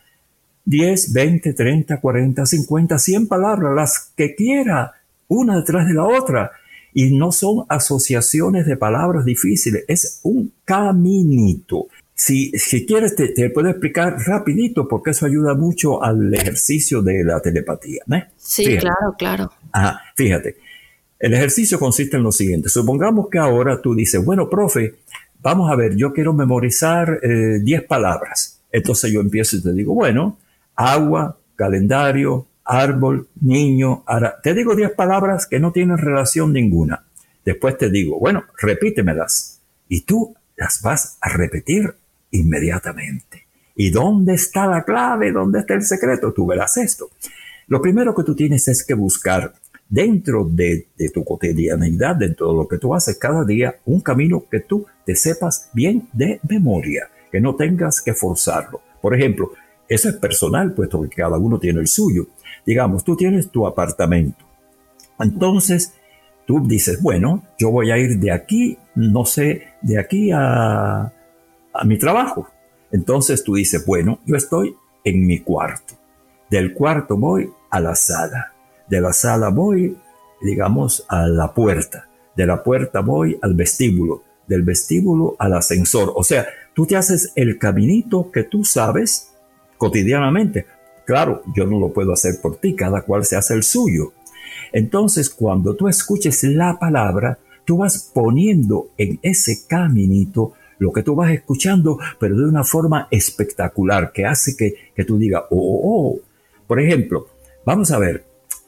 10, 0.65 1.13
20, 1.13 1.53
30, 1.53 2.01
40, 2.01 2.47
50, 2.47 2.99
100 2.99 3.29
palabras, 3.29 3.75
las 3.75 4.13
que 4.17 4.35
quiera, 4.35 4.93
una 5.29 5.57
detrás 5.57 5.87
de 5.87 5.95
la 5.95 6.05
otra. 6.05 6.53
Y 6.93 7.17
no 7.17 7.33
son 7.33 7.67
asociaciones 7.69 8.67
de 8.67 8.77
palabras 8.77 9.25
difíciles, 9.25 9.85
es 9.89 10.21
un 10.23 10.53
caminito. 10.65 11.89
Si, 12.15 12.53
quieres, 12.87 13.17
te, 13.17 13.51
puedo 13.51 13.69
explicar 13.69 14.17
rapidito 14.25 14.87
porque 14.87 15.11
eso 15.11 15.27
ayuda 15.27 15.55
mucho 15.55 16.03
al 16.03 16.33
ejercicio 16.33 17.03
de 17.03 17.25
la 17.25 17.41
telepatía. 17.41 18.05
Sí, 18.37 18.77
claro, 18.79 19.15
claro. 19.19 19.53
Ajá, 19.73 20.01
fíjate. 20.15 20.57
El 21.19 21.35
ejercicio 21.35 21.79
consiste 21.79 22.17
en 22.17 22.23
lo 22.23 22.31
siguiente. 22.31 22.69
Supongamos 22.69 23.29
que 23.31 23.39
ahora 23.39 23.81
tú 23.81 23.95
dices, 23.95 24.25
bueno, 24.25 24.49
profe, 24.49 24.95
vamos 25.43 25.71
a 25.71 25.75
ver, 25.75 25.97
yo 25.97 26.13
quiero 26.13 26.33
memorizar 26.33 27.21
10 27.21 27.81
eh, 27.81 27.85
palabras. 27.87 28.61
Entonces 28.71 29.13
yo 29.13 29.21
empiezo 29.21 29.57
y 29.57 29.63
te 29.63 29.73
digo, 29.73 29.95
bueno, 29.95 30.39
agua, 30.77 31.37
calendario, 31.57 32.47
árbol, 32.65 33.29
niño, 33.41 34.05
ara. 34.07 34.41
Te 34.41 34.55
digo 34.55 34.77
10 34.77 34.93
palabras 34.93 35.47
que 35.47 35.59
no 35.59 35.73
tienen 35.73 35.99
relación 35.99 36.53
ninguna. 36.53 37.05
Después 37.45 37.77
te 37.77 37.91
digo, 37.91 38.19
bueno, 38.21 38.45
repítemelas. 38.61 39.61
Y 39.89 40.03
tú 40.03 40.35
las 40.57 40.81
vas 40.83 41.19
a 41.21 41.29
repetir 41.31 41.95
inmediatamente. 42.35 43.47
¿Y 43.77 43.91
dónde 43.91 44.35
está 44.35 44.67
la 44.67 44.85
clave? 44.85 45.33
¿Dónde 45.33 45.61
está 45.61 45.75
el 45.75 45.83
secreto? 45.83 46.33
Tú 46.33 46.47
verás 46.47 46.77
esto. 46.77 47.11
Lo 47.67 47.81
primero 47.81 48.15
que 48.15 48.23
tú 48.23 48.35
tienes 48.35 48.69
es 48.69 48.85
que 48.85 48.95
buscar 48.95 49.53
dentro 49.89 50.45
de, 50.45 50.89
tu 51.13 51.25
cotidianidad, 51.25 52.17
dentro 52.17 52.49
de 52.49 52.55
lo 52.55 52.69
que 52.69 52.79
tú 52.79 52.95
haces 52.95 53.19
cada 53.19 53.45
día, 53.45 53.77
un 53.85 54.01
camino 54.01 54.45
que 54.51 54.61
tú 54.61 54.87
te 55.05 55.15
sepas 55.15 55.71
bien 55.73 56.09
de 56.13 56.41
memoria, 56.49 57.09
que 57.31 57.41
no 57.41 57.55
tengas 57.55 58.01
que 58.01 58.15
forzarlo. 58.15 58.81
Por 59.01 59.15
ejemplo, 59.15 59.53
eso 59.89 60.09
es 60.09 60.17
personal, 60.17 60.73
puesto 60.73 61.03
que 61.03 61.09
cada 61.09 61.39
uno 61.39 61.59
tiene 61.59 61.81
el 61.81 61.89
suyo. 61.89 62.29
Digamos, 62.67 63.05
tú 63.05 63.17
tienes 63.17 63.51
tu 63.51 63.67
apartamento. 63.67 64.45
Entonces, 65.19 65.95
tú 66.47 66.67
dices, 66.67 67.01
bueno, 67.03 67.45
yo 67.59 67.71
voy 67.71 67.91
a 67.91 67.99
ir 67.99 68.19
de 68.19 68.33
aquí, 68.33 68.79
no 68.95 69.25
sé, 69.25 69.69
de 69.83 69.99
aquí 69.99 70.31
a, 70.33 71.13
a 71.75 71.85
mi 71.85 71.99
trabajo. 71.99 72.49
Entonces 72.93 73.43
tú 73.43 73.57
dices, 73.57 73.85
bueno, 73.85 74.21
yo 74.25 74.37
estoy 74.37 74.77
en 75.03 75.27
mi 75.27 75.41
cuarto. 75.41 75.95
Del 76.49 76.73
cuarto 76.73 77.17
voy 77.17 77.51
a 77.71 77.81
la 77.81 77.95
sala. 77.95 78.53
De 78.89 79.01
la 79.01 79.13
sala 79.13 79.49
voy, 79.49 79.97
digamos, 80.41 81.05
a 81.09 81.27
la 81.27 81.53
puerta. 81.53 82.09
De 82.37 82.47
la 82.47 82.63
puerta 82.63 83.01
voy 83.01 83.39
al 83.43 83.55
vestíbulo. 83.55 84.23
Del 84.47 84.63
vestíbulo 84.63 85.37
al 85.39 85.55
ascensor. 85.55 86.13
O 86.15 86.23
sea, 86.23 86.47
tú 86.75 86.87
te 86.87 86.97
haces 86.97 87.33
el 87.35 87.59
caminito 87.59 88.31
que 88.31 88.45
tú 88.45 88.65
sabes 88.65 89.33
cotidianamente. 89.77 90.67
Claro, 91.05 91.43
yo 91.55 91.67
no 91.67 91.79
lo 91.79 91.93
puedo 91.93 92.13
hacer 92.13 92.41
por 92.41 92.57
ti, 92.57 92.75
cada 92.75 93.03
cual 93.03 93.25
se 93.25 93.37
hace 93.37 93.55
el 93.55 93.63
suyo. 93.63 94.13
Entonces, 94.73 95.29
cuando 95.31 95.75
tú 95.75 95.89
escuches 95.89 96.45
la 96.45 96.79
palabra, 96.79 97.39
tú 97.65 97.79
vas 97.79 98.11
poniendo 98.13 98.91
en 98.97 99.19
ese 99.23 99.67
caminito 99.67 100.53
lo 100.79 100.93
que 100.93 101.03
tú 101.03 101.15
vas 101.15 101.33
escuchando, 101.33 101.99
pero 102.19 102.37
de 102.37 102.45
una 102.45 102.65
forma 102.65 103.09
espectacular, 103.11 104.13
que 104.13 104.25
hace 104.25 104.57
que, 104.57 104.75
que 104.95 105.05
tú 105.05 105.19
digas, 105.19 105.45
oh, 105.51 105.57
oh, 105.57 106.09
oh. 106.09 106.21
Por 106.67 106.81
ejemplo, 106.81 107.29
vamos 107.65 107.91
a 107.91 107.99
ver, 107.99 108.25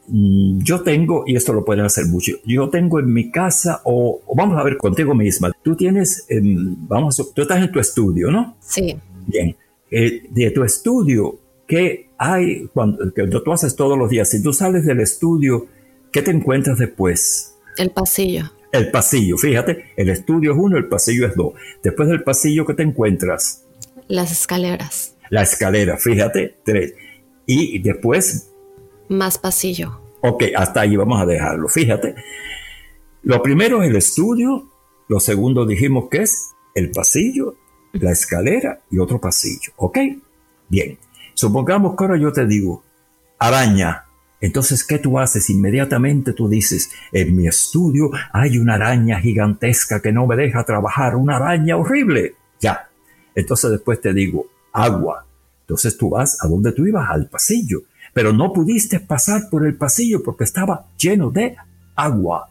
mm, 0.08 0.60
yo 0.62 0.82
tengo, 0.82 1.24
y 1.26 1.36
esto 1.36 1.52
lo 1.52 1.64
pueden 1.64 1.84
hacer 1.84 2.06
mucho, 2.06 2.32
yo 2.44 2.68
tengo 2.68 3.00
en 3.00 3.12
mi 3.12 3.30
casa, 3.30 3.80
o, 3.84 4.20
vamos 4.34 4.58
a 4.58 4.64
ver 4.64 4.76
contigo 4.76 5.14
misma, 5.14 5.52
tú 5.62 5.74
tienes, 5.74 6.26
em, 6.28 6.76
vamos, 6.86 7.16
tú 7.34 7.42
estás 7.42 7.62
en 7.62 7.72
tu 7.72 7.80
estudio, 7.80 8.30
¿no? 8.30 8.56
Sí. 8.60 8.96
Bien, 9.26 9.56
eh, 9.90 10.22
de 10.30 10.50
tu 10.50 10.62
estudio, 10.62 11.38
¿qué 11.66 12.10
hay 12.18 12.66
cuando 12.72 13.12
que 13.12 13.26
tú 13.26 13.52
haces 13.52 13.74
todos 13.74 13.98
los 13.98 14.10
días? 14.10 14.30
Si 14.30 14.42
tú 14.42 14.52
sales 14.52 14.84
del 14.84 15.00
estudio, 15.00 15.66
¿qué 16.12 16.22
te 16.22 16.30
encuentras 16.30 16.78
después? 16.78 17.54
El 17.76 17.90
pasillo. 17.90 18.44
El 18.76 18.90
pasillo, 18.90 19.38
fíjate, 19.38 19.92
el 19.96 20.10
estudio 20.10 20.52
es 20.52 20.58
uno, 20.58 20.76
el 20.76 20.86
pasillo 20.86 21.26
es 21.26 21.34
dos. 21.34 21.54
Después 21.82 22.08
del 22.08 22.22
pasillo, 22.22 22.66
¿qué 22.66 22.74
te 22.74 22.82
encuentras? 22.82 23.64
Las 24.06 24.30
escaleras. 24.30 25.16
La 25.30 25.42
escalera, 25.42 25.96
fíjate, 25.96 26.58
tres. 26.64 26.94
Y 27.46 27.78
después... 27.78 28.50
Más 29.08 29.38
pasillo. 29.38 30.00
Ok, 30.20 30.44
hasta 30.56 30.80
ahí 30.82 30.96
vamos 30.96 31.20
a 31.20 31.26
dejarlo, 31.26 31.68
fíjate. 31.68 32.14
Lo 33.22 33.42
primero 33.42 33.82
es 33.82 33.90
el 33.90 33.96
estudio, 33.96 34.70
lo 35.08 35.20
segundo 35.20 35.64
dijimos 35.66 36.08
que 36.10 36.22
es 36.22 36.50
el 36.74 36.90
pasillo, 36.90 37.54
la 37.92 38.12
escalera 38.12 38.80
y 38.90 38.98
otro 38.98 39.20
pasillo, 39.20 39.72
¿ok? 39.76 39.98
Bien, 40.68 40.98
supongamos 41.34 41.96
que 41.96 42.04
ahora 42.04 42.18
yo 42.18 42.32
te 42.32 42.46
digo, 42.46 42.82
araña, 43.38 44.05
entonces, 44.46 44.84
¿qué 44.84 45.00
tú 45.00 45.18
haces? 45.18 45.50
Inmediatamente 45.50 46.32
tú 46.32 46.48
dices, 46.48 46.92
en 47.10 47.34
mi 47.34 47.48
estudio 47.48 48.12
hay 48.32 48.58
una 48.58 48.74
araña 48.74 49.18
gigantesca 49.18 50.00
que 50.00 50.12
no 50.12 50.24
me 50.28 50.36
deja 50.36 50.62
trabajar, 50.62 51.16
una 51.16 51.34
araña 51.34 51.76
horrible. 51.76 52.36
Ya. 52.60 52.88
Entonces 53.34 53.72
después 53.72 54.00
te 54.00 54.14
digo, 54.14 54.46
agua. 54.72 55.26
Entonces 55.62 55.98
tú 55.98 56.10
vas 56.10 56.38
a 56.44 56.46
donde 56.46 56.70
tú 56.70 56.86
ibas, 56.86 57.10
al 57.10 57.28
pasillo. 57.28 57.82
Pero 58.14 58.32
no 58.32 58.52
pudiste 58.52 59.00
pasar 59.00 59.50
por 59.50 59.66
el 59.66 59.74
pasillo 59.74 60.22
porque 60.22 60.44
estaba 60.44 60.86
lleno 60.96 61.32
de 61.32 61.56
agua. 61.96 62.48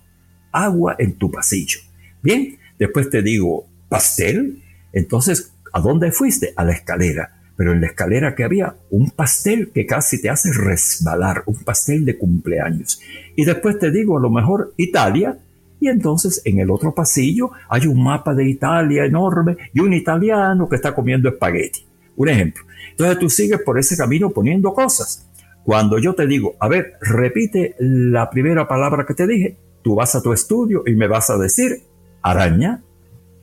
Agua 0.51 0.97
en 0.99 1.17
tu 1.17 1.31
pasillo. 1.31 1.79
Bien, 2.21 2.59
después 2.77 3.09
te 3.09 3.21
digo, 3.21 3.67
pastel. 3.87 4.61
Entonces, 4.91 5.53
¿a 5.71 5.79
dónde 5.79 6.11
fuiste? 6.11 6.51
A 6.57 6.65
la 6.65 6.73
escalera 6.73 7.35
pero 7.55 7.71
en 7.71 7.81
la 7.81 7.87
escalera 7.87 8.35
que 8.35 8.43
había 8.43 8.75
un 8.89 9.11
pastel 9.11 9.71
que 9.73 9.85
casi 9.85 10.21
te 10.21 10.29
hace 10.29 10.51
resbalar, 10.51 11.43
un 11.45 11.63
pastel 11.63 12.05
de 12.05 12.17
cumpleaños. 12.17 12.99
Y 13.35 13.45
después 13.45 13.79
te 13.79 13.91
digo, 13.91 14.17
a 14.17 14.21
lo 14.21 14.29
mejor 14.29 14.73
Italia, 14.77 15.37
y 15.79 15.87
entonces 15.87 16.41
en 16.45 16.59
el 16.59 16.71
otro 16.71 16.93
pasillo 16.93 17.51
hay 17.69 17.87
un 17.87 18.03
mapa 18.03 18.33
de 18.33 18.49
Italia 18.49 19.05
enorme 19.05 19.57
y 19.73 19.79
un 19.79 19.93
italiano 19.93 20.67
que 20.67 20.75
está 20.75 20.93
comiendo 20.93 21.29
espagueti. 21.29 21.85
Un 22.15 22.29
ejemplo. 22.29 22.63
Entonces 22.91 23.19
tú 23.19 23.29
sigues 23.29 23.61
por 23.61 23.77
ese 23.77 23.97
camino 23.97 24.29
poniendo 24.29 24.73
cosas. 24.73 25.29
Cuando 25.63 25.97
yo 25.97 26.13
te 26.13 26.27
digo, 26.27 26.55
a 26.59 26.67
ver, 26.67 26.93
repite 27.01 27.75
la 27.79 28.29
primera 28.29 28.67
palabra 28.67 29.05
que 29.05 29.13
te 29.13 29.27
dije, 29.27 29.57
tú 29.81 29.95
vas 29.95 30.15
a 30.15 30.21
tu 30.21 30.31
estudio 30.31 30.83
y 30.85 30.93
me 30.95 31.07
vas 31.07 31.29
a 31.29 31.37
decir 31.37 31.81
araña, 32.21 32.81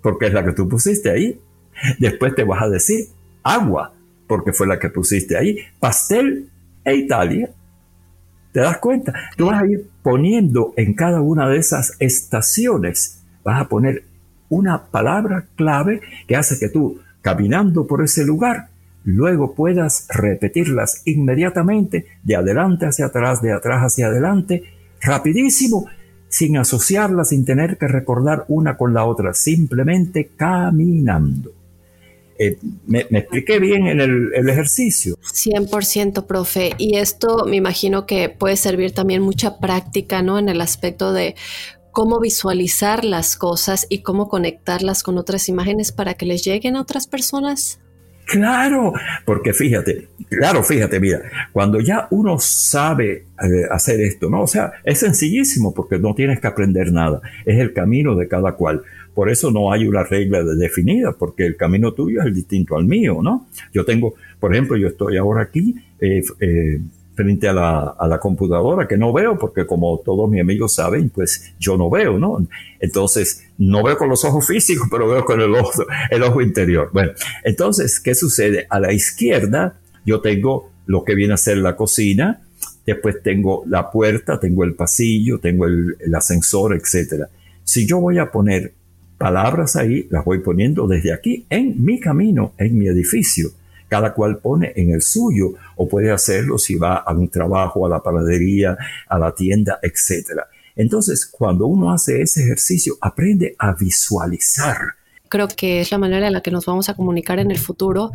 porque 0.03 0.27
es 0.27 0.33
la 0.33 0.45
que 0.45 0.53
tú 0.53 0.69
pusiste 0.69 1.11
ahí. 1.11 1.41
Después 1.99 2.35
te 2.35 2.45
vas 2.45 2.63
a 2.63 2.69
decir 2.69 3.07
agua, 3.43 3.93
porque 4.33 4.55
fue 4.55 4.67
la 4.67 4.79
que 4.79 4.89
pusiste 4.89 5.37
ahí, 5.37 5.59
pastel 5.79 6.49
e 6.83 6.95
Italia. 6.95 7.51
¿Te 8.51 8.61
das 8.61 8.79
cuenta? 8.79 9.13
Tú 9.37 9.45
vas 9.49 9.63
a 9.63 9.67
ir 9.67 9.91
poniendo 10.03 10.73
en 10.79 10.95
cada 10.95 11.21
una 11.21 11.47
de 11.51 11.59
esas 11.59 11.97
estaciones, 11.99 13.21
vas 13.45 13.61
a 13.61 13.69
poner 13.69 14.05
una 14.49 14.87
palabra 14.87 15.45
clave 15.55 16.01
que 16.27 16.35
hace 16.35 16.59
que 16.59 16.71
tú, 16.71 16.99
caminando 17.21 17.87
por 17.87 18.03
ese 18.03 18.25
lugar, 18.25 18.69
luego 19.05 19.55
puedas 19.55 20.09
repetirlas 20.09 21.03
inmediatamente, 21.05 22.07
de 22.23 22.37
adelante 22.37 22.87
hacia 22.87 23.05
atrás, 23.05 23.43
de 23.43 23.53
atrás 23.53 23.83
hacia 23.83 24.07
adelante, 24.07 24.63
rapidísimo, 25.03 25.89
sin 26.29 26.57
asociarlas, 26.57 27.29
sin 27.29 27.45
tener 27.45 27.77
que 27.77 27.87
recordar 27.87 28.47
una 28.49 28.79
con 28.79 28.95
la 28.95 29.05
otra, 29.05 29.35
simplemente 29.35 30.31
caminando. 30.35 31.53
Eh, 32.43 32.59
me, 32.87 33.01
expliqué 33.01 33.61
bien 33.61 33.87
en 33.87 34.01
el, 34.01 34.33
el, 34.35 34.49
ejercicio. 34.49 35.17
100%, 35.23 36.27
profe. 36.27 36.73
Y 36.77 36.97
esto 36.97 37.45
me 37.47 37.57
imagino 37.57 38.05
que 38.05 38.29
puede 38.29 38.57
servir 38.57 38.93
también 38.93 39.23
mucha 39.23 39.59
práctica, 39.59 40.23
¿no? 40.23 40.39
En 40.39 40.49
el 40.49 40.61
aspecto 40.61 41.13
de 41.13 41.37
cómo 41.93 42.19
visualizar 42.19 43.05
las 43.05 43.37
cosas 43.37 43.87
y 43.89 44.03
cómo 44.03 44.29
conectarlas 44.29 45.05
con 45.05 45.19
otras 45.19 45.49
imágenes 45.49 45.93
para 45.93 46.15
que 46.15 46.27
les 46.27 46.45
lleguen 46.45 46.75
a 46.75 46.81
otras 46.81 47.07
personas. 47.07 47.79
Claro, 48.25 48.95
porque 49.25 49.53
fíjate, 49.53 50.09
claro, 50.31 50.63
fíjate, 50.63 51.01
mira, 51.01 51.21
cuando 51.53 51.81
ya 51.81 52.07
uno 52.11 52.39
sabe 52.39 53.27
eh, 53.43 53.67
hacer 53.71 54.01
esto, 54.01 54.31
¿no? 54.31 54.43
O 54.43 54.47
sea, 54.47 54.73
es 54.85 55.01
sencillísimo 55.01 55.75
porque 55.75 55.99
no 55.99 56.15
tienes 56.15 56.41
que 56.41 56.47
aprender 56.47 56.93
nada, 56.93 57.21
es 57.45 57.59
el 57.61 57.73
camino 57.73 58.15
de 58.15 58.29
cada 58.29 58.53
cual. 58.53 58.83
Por 59.15 59.31
eso 59.31 59.51
no 59.51 59.73
hay 59.73 59.87
una 59.87 60.05
regla 60.05 60.43
definida, 60.43 61.13
porque 61.13 61.47
el 61.47 61.57
camino 61.57 61.93
tuyo 61.93 62.23
es 62.23 62.35
distinto 62.35 62.77
al 62.77 62.85
mío, 62.85 63.19
¿no? 63.23 63.47
Yo 63.73 63.85
tengo, 63.85 64.15
por 64.41 64.53
ejemplo, 64.55 64.77
yo 64.77 64.89
estoy 64.89 65.19
ahora 65.19 65.43
aquí 65.43 65.75
eh, 66.01 66.23
eh, 66.41 66.81
frente 67.15 67.47
a 67.47 67.53
la, 67.53 67.95
a 67.99 68.09
la, 68.09 68.19
computadora 68.19 68.89
que 68.89 68.97
no 68.97 69.13
veo, 69.13 69.37
porque 69.37 69.67
como 69.67 70.01
todos 70.03 70.31
mis 70.31 70.41
amigos 70.41 70.75
saben, 70.75 71.11
pues 71.11 71.53
yo 71.59 71.77
no 71.77 71.91
veo, 71.91 72.19
¿no? 72.19 72.47
Entonces, 72.81 73.45
no 73.59 73.83
veo 73.83 73.99
con 73.99 74.09
los 74.09 74.25
ojos 74.25 74.47
físicos, 74.47 74.89
pero 74.91 75.07
veo 75.09 75.25
con 75.25 75.41
el 75.41 75.55
ojo, 75.55 75.85
el 76.11 76.23
ojo 76.23 76.41
interior. 76.41 76.89
Bueno, 76.93 77.13
entonces, 77.45 78.01
¿qué 78.01 78.15
sucede? 78.15 78.67
A 78.71 78.81
la 78.81 78.93
izquierda 78.93 79.79
yo 80.07 80.21
tengo 80.21 80.71
lo 80.87 81.05
que 81.05 81.15
viene 81.15 81.35
a 81.35 81.37
ser 81.37 81.59
la 81.59 81.77
cocina, 81.77 82.41
después 82.87 83.23
tengo 83.23 83.63
la 83.67 83.91
puerta, 83.91 84.41
tengo 84.41 84.65
el 84.65 84.75
pasillo, 84.75 85.39
tengo 85.39 85.67
el, 85.67 85.97
el 86.01 86.15
ascensor, 86.15 86.75
etcétera. 86.75 87.29
Si 87.63 87.87
yo 87.87 88.01
voy 88.01 88.19
a 88.19 88.31
poner 88.31 88.73
palabras 89.23 89.77
ahí, 89.77 90.09
las 90.11 90.25
voy 90.25 90.41
poniendo 90.41 90.89
desde 90.89 91.13
aquí 91.13 91.47
en 91.49 91.85
mi 91.85 92.01
camino, 92.01 92.55
en 92.59 92.77
mi 92.77 92.89
edificio. 92.89 93.51
Cada 93.89 94.15
cual 94.15 94.39
pone 94.39 94.73
en 94.75 94.91
el 94.91 95.01
suyo 95.01 95.53
o 95.77 95.89
puede 95.89 96.11
hacerlo 96.11 96.59
si 96.59 96.75
va 96.75 96.97
a 96.97 97.13
un 97.13 97.29
trabajo, 97.29 97.87
a 97.87 97.89
la 97.89 98.03
panadería, 98.03 98.77
a 99.09 99.19
la 99.21 99.33
tienda, 99.33 99.79
etc. 99.81 100.41
Entonces, 100.75 101.25
cuando 101.27 101.67
uno 101.67 101.93
hace 101.93 102.21
ese 102.21 102.43
ejercicio, 102.43 102.97
aprende 103.01 103.55
a 103.59 103.75
visualizar 103.75 104.97
creo 105.33 105.49
que 105.49 105.81
es 105.81 105.91
la 105.91 105.97
manera 105.97 106.27
en 106.27 106.35
la 106.35 106.43
que 106.43 106.51
nos 106.51 106.67
vamos 106.67 106.91
a 106.91 106.95
comunicar 106.95 107.39
en 107.39 107.51
el 107.51 107.57
futuro. 107.57 108.13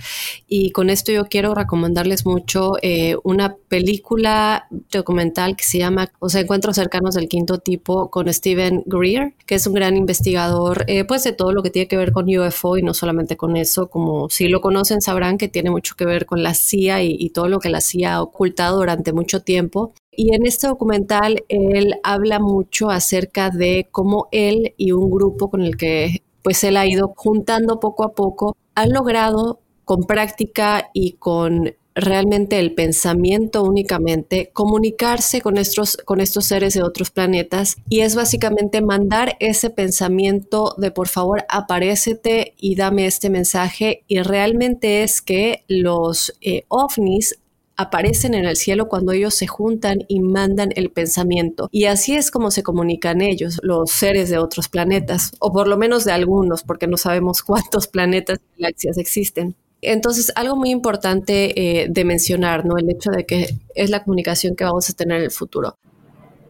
Y 0.48 0.70
con 0.70 0.92
esto 0.92 1.12
yo 1.12 1.26
quiero 1.26 1.56
recomendarles 1.56 2.28
mucho 2.28 2.74
eh, 2.84 3.16
una 3.24 3.56
película 3.56 4.68
documental 4.92 5.56
que 5.56 5.64
se 5.64 5.80
llama 5.80 6.12
sea, 6.28 6.42
Encuentros 6.42 6.76
cercanos 6.76 7.16
del 7.16 7.28
quinto 7.28 7.58
tipo 7.58 8.12
con 8.12 8.32
Steven 8.32 8.84
Greer, 8.86 9.34
que 9.48 9.56
es 9.56 9.66
un 9.66 9.74
gran 9.74 9.98
investigador 9.98 10.86
eh, 10.86 11.06
pues 11.06 11.24
de 11.24 11.32
todo 11.32 11.54
lo 11.54 11.64
que 11.64 11.72
tiene 11.72 11.88
que 11.88 11.98
ver 11.98 12.12
con 12.12 12.30
UFO 12.30 12.78
y 12.78 12.84
no 12.84 12.94
solamente 12.94 13.36
con 13.36 13.58
eso, 13.58 13.90
como 13.90 14.30
si 14.30 14.48
lo 14.48 14.62
conocen 14.62 15.02
sabrán 15.02 15.40
que 15.40 15.48
tiene 15.48 15.72
mucho 15.72 15.96
que 15.96 16.06
ver 16.06 16.28
con 16.28 16.44
la 16.44 16.54
CIA 16.54 17.02
y, 17.02 17.16
y 17.20 17.32
todo 17.32 17.48
lo 17.48 17.58
que 17.58 17.70
la 17.70 17.82
CIA 17.82 18.14
ha 18.14 18.22
ocultado 18.22 18.78
durante 18.78 19.12
mucho 19.12 19.42
tiempo. 19.42 19.92
Y 20.12 20.36
en 20.36 20.46
este 20.46 20.68
documental 20.68 21.44
él 21.50 21.96
habla 22.04 22.40
mucho 22.40 22.92
acerca 22.92 23.50
de 23.50 23.88
cómo 23.92 24.28
él 24.32 24.74
y 24.78 24.92
un 24.92 25.10
grupo 25.10 25.50
con 25.50 25.62
el 25.62 25.78
que 25.78 26.24
pues 26.48 26.64
él 26.64 26.78
ha 26.78 26.88
ido 26.88 27.12
juntando 27.14 27.82
poco 27.82 28.06
a 28.06 28.14
poco, 28.14 28.56
han 28.74 28.94
logrado 28.94 29.60
con 29.84 30.04
práctica 30.04 30.92
y 30.94 31.18
con 31.20 31.76
realmente 31.94 32.58
el 32.58 32.74
pensamiento 32.74 33.64
únicamente, 33.64 34.50
comunicarse 34.54 35.42
con 35.42 35.58
estos, 35.58 35.98
con 35.98 36.22
estos 36.22 36.46
seres 36.46 36.74
de 36.74 36.84
otros 36.84 37.12
planetas 37.12 37.76
y 37.90 38.00
es 38.00 38.16
básicamente 38.16 38.80
mandar 38.80 39.36
ese 39.42 39.70
pensamiento 39.70 40.74
de 40.78 40.92
por 40.92 41.10
favor 41.10 41.44
aparécete 41.50 42.54
y 42.56 42.76
dame 42.76 43.08
este 43.08 43.30
mensaje 43.30 44.06
y 44.08 44.20
realmente 44.22 45.04
es 45.04 45.22
que 45.22 45.66
los 45.68 46.34
eh, 46.40 46.64
ovnis 46.70 47.40
aparecen 47.78 48.34
en 48.34 48.46
el 48.46 48.58
cielo 48.58 48.88
cuando 48.88 49.12
ellos 49.12 49.36
se 49.36 49.48
juntan 49.48 50.00
y 50.08 50.20
mandan 50.20 50.72
el 50.76 50.90
pensamiento. 50.90 51.70
Y 51.72 51.86
así 51.86 52.16
es 52.16 52.32
como 52.32 52.52
se 52.52 52.64
comunican 52.64 53.22
ellos, 53.22 53.60
los 53.62 53.92
seres 53.92 54.30
de 54.30 54.40
otros 54.40 54.68
planetas, 54.68 55.32
o 55.40 55.54
por 55.54 55.68
lo 55.68 55.78
menos 55.78 56.04
de 56.04 56.12
algunos, 56.12 56.64
porque 56.64 56.88
no 56.88 56.98
sabemos 56.98 57.42
cuántos 57.44 57.88
planetas 57.88 58.40
y 58.40 58.62
galaxias 58.62 58.98
existen. 58.98 59.56
Entonces, 59.82 60.32
algo 60.36 60.56
muy 60.56 60.72
importante 60.72 61.82
eh, 61.82 61.88
de 61.88 62.04
mencionar, 62.04 62.66
¿no? 62.66 62.78
El 62.78 62.90
hecho 62.90 63.12
de 63.12 63.26
que 63.26 63.56
es 63.76 63.90
la 63.92 64.04
comunicación 64.04 64.56
que 64.56 64.64
vamos 64.64 64.90
a 64.90 64.94
tener 64.94 65.18
en 65.18 65.26
el 65.26 65.32
futuro. 65.32 65.78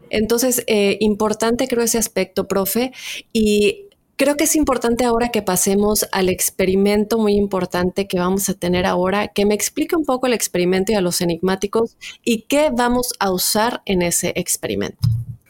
Entonces, 0.09 0.63
eh, 0.67 0.97
importante 1.01 1.67
creo 1.67 1.83
ese 1.83 1.97
aspecto, 1.97 2.47
profe, 2.47 2.93
y 3.33 3.86
creo 4.17 4.35
que 4.35 4.45
es 4.45 4.55
importante 4.55 5.05
ahora 5.05 5.29
que 5.29 5.41
pasemos 5.43 6.05
al 6.11 6.27
experimento 6.27 7.17
muy 7.19 7.35
importante 7.35 8.07
que 8.07 8.19
vamos 8.19 8.49
a 8.49 8.55
tener 8.55 8.85
ahora, 8.85 9.29
que 9.29 9.45
me 9.45 9.53
explique 9.53 9.95
un 9.95 10.05
poco 10.05 10.27
el 10.27 10.33
experimento 10.33 10.91
y 10.91 10.95
a 10.95 11.01
los 11.01 11.21
enigmáticos 11.21 11.95
y 12.25 12.41
qué 12.41 12.71
vamos 12.75 13.13
a 13.19 13.31
usar 13.31 13.83
en 13.85 14.01
ese 14.01 14.33
experimento. 14.35 14.97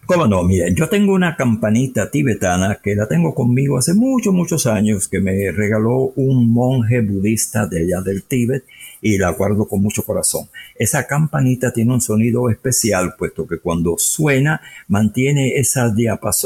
¿Cómo 0.08 0.26
no? 0.26 0.42
Miren, 0.44 0.74
yo 0.74 0.88
tengo 0.88 1.14
una 1.14 1.36
campanita 1.36 2.10
tibetana 2.10 2.80
que 2.82 2.96
la 2.96 3.10
tengo 3.10 3.36
conmigo 3.36 3.78
hace 3.78 3.94
muchos, 3.94 4.34
muchos 4.34 4.66
años, 4.66 5.10
que 5.10 5.20
me 5.20 5.52
regaló 5.52 6.14
un 6.16 6.50
monje 6.50 7.02
budista 7.02 7.68
de 7.68 7.82
allá 7.82 8.00
del 8.00 8.24
Tíbet 8.24 8.64
y 9.02 9.18
la 9.18 9.32
guardo 9.32 9.68
con 9.68 9.82
mucho 9.82 10.04
corazón. 10.04 10.48
Esa 10.80 11.06
campanita 11.06 11.74
tiene 11.74 11.92
un 11.94 12.00
sonido 12.00 12.50
especial, 12.50 13.16
puesto 13.20 13.46
que 13.46 13.60
cuando 13.60 13.98
suena 13.98 14.62
mantiene 14.88 15.58
esa 15.58 15.94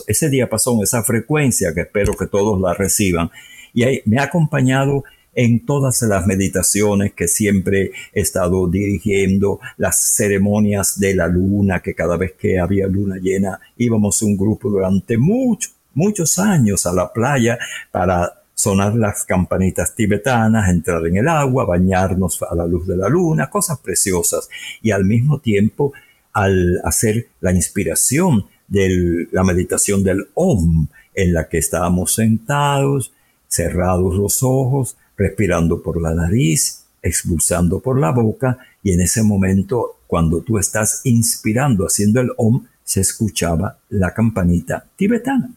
ese 0.07 0.29
diapasón, 0.31 0.81
esa 0.81 1.03
frecuencia 1.03 1.71
que 1.71 1.81
espero 1.81 2.13
que 2.17 2.25
todos 2.25 2.59
la 2.59 2.73
reciban. 2.73 3.29
Y 3.75 3.83
ahí 3.83 4.01
me 4.05 4.17
ha 4.17 4.23
acompañado 4.23 5.03
en 5.33 5.65
todas 5.65 6.01
las 6.01 6.27
meditaciones 6.27 7.13
que 7.13 7.27
siempre 7.27 7.91
he 8.13 8.21
estado 8.21 8.67
dirigiendo, 8.67 9.59
las 9.77 10.15
ceremonias 10.15 10.99
de 10.99 11.15
la 11.15 11.27
luna, 11.27 11.81
que 11.81 11.93
cada 11.93 12.17
vez 12.17 12.33
que 12.33 12.59
había 12.59 12.87
luna 12.87 13.15
llena 13.21 13.59
íbamos 13.77 14.21
un 14.21 14.35
grupo 14.35 14.69
durante 14.69 15.17
muchos, 15.17 15.73
muchos 15.93 16.39
años 16.39 16.85
a 16.85 16.93
la 16.93 17.11
playa 17.11 17.57
para 17.91 18.41
sonar 18.53 18.95
las 18.95 19.23
campanitas 19.23 19.95
tibetanas, 19.95 20.69
entrar 20.69 21.05
en 21.07 21.17
el 21.17 21.27
agua, 21.27 21.65
bañarnos 21.65 22.41
a 22.43 22.53
la 22.53 22.67
luz 22.67 22.85
de 22.85 22.95
la 22.95 23.09
luna, 23.09 23.49
cosas 23.49 23.79
preciosas. 23.79 24.49
Y 24.81 24.91
al 24.91 25.03
mismo 25.03 25.39
tiempo, 25.39 25.93
al 26.33 26.79
hacer 26.83 27.27
la 27.39 27.51
inspiración 27.51 28.45
de 28.67 29.27
la 29.31 29.43
meditación 29.43 30.03
del 30.03 30.27
OM, 30.35 30.87
en 31.13 31.33
la 31.33 31.49
que 31.49 31.57
estábamos 31.57 32.13
sentados, 32.13 33.11
cerrados 33.47 34.15
los 34.15 34.43
ojos, 34.43 34.95
respirando 35.21 35.83
por 35.83 36.01
la 36.01 36.13
nariz, 36.13 36.83
expulsando 37.01 37.79
por 37.79 37.99
la 37.99 38.11
boca 38.11 38.57
y 38.81 38.93
en 38.93 39.01
ese 39.01 39.21
momento 39.23 39.99
cuando 40.07 40.41
tú 40.41 40.57
estás 40.57 41.01
inspirando 41.03 41.85
haciendo 41.85 42.21
el 42.21 42.31
OM 42.37 42.65
se 42.83 43.01
escuchaba 43.01 43.77
la 43.89 44.13
campanita 44.13 44.85
tibetana. 44.95 45.51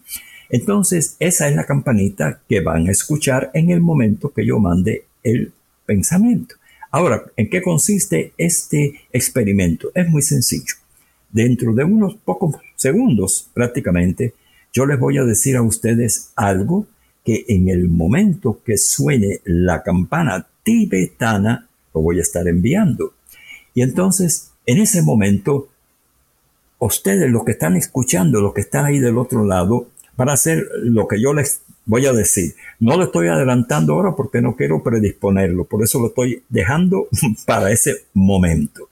Entonces 0.50 1.16
esa 1.18 1.48
es 1.48 1.56
la 1.56 1.64
campanita 1.64 2.40
que 2.48 2.60
van 2.60 2.88
a 2.88 2.90
escuchar 2.90 3.50
en 3.54 3.70
el 3.70 3.80
momento 3.80 4.32
que 4.32 4.46
yo 4.46 4.58
mande 4.58 5.06
el 5.22 5.52
pensamiento. 5.86 6.56
Ahora, 6.90 7.24
¿en 7.36 7.48
qué 7.50 7.60
consiste 7.60 8.32
este 8.38 9.00
experimento? 9.12 9.90
Es 9.94 10.08
muy 10.08 10.22
sencillo. 10.22 10.74
Dentro 11.32 11.74
de 11.74 11.84
unos 11.84 12.14
pocos 12.16 12.54
segundos 12.76 13.48
prácticamente, 13.52 14.34
yo 14.72 14.86
les 14.86 15.00
voy 15.00 15.18
a 15.18 15.24
decir 15.24 15.56
a 15.56 15.62
ustedes 15.62 16.30
algo 16.36 16.86
que 17.24 17.44
en 17.48 17.68
el 17.68 17.88
momento 17.88 18.60
que 18.64 18.76
suene 18.76 19.40
la 19.44 19.82
campana 19.82 20.46
tibetana, 20.62 21.68
lo 21.94 22.02
voy 22.02 22.18
a 22.18 22.22
estar 22.22 22.46
enviando. 22.46 23.14
Y 23.72 23.82
entonces, 23.82 24.50
en 24.66 24.78
ese 24.78 25.02
momento, 25.02 25.68
ustedes, 26.78 27.30
los 27.30 27.44
que 27.44 27.52
están 27.52 27.76
escuchando, 27.76 28.40
los 28.40 28.52
que 28.52 28.60
están 28.60 28.84
ahí 28.84 28.98
del 28.98 29.18
otro 29.18 29.44
lado, 29.44 29.88
van 30.16 30.28
a 30.28 30.34
hacer 30.34 30.68
lo 30.82 31.08
que 31.08 31.20
yo 31.20 31.32
les 31.32 31.62
voy 31.86 32.06
a 32.06 32.12
decir. 32.12 32.54
No 32.78 32.96
lo 32.96 33.04
estoy 33.04 33.28
adelantando 33.28 33.94
ahora 33.94 34.14
porque 34.14 34.40
no 34.40 34.56
quiero 34.56 34.82
predisponerlo, 34.82 35.64
por 35.64 35.82
eso 35.82 36.00
lo 36.00 36.08
estoy 36.08 36.42
dejando 36.48 37.08
para 37.46 37.70
ese 37.70 38.04
momento. 38.12 38.88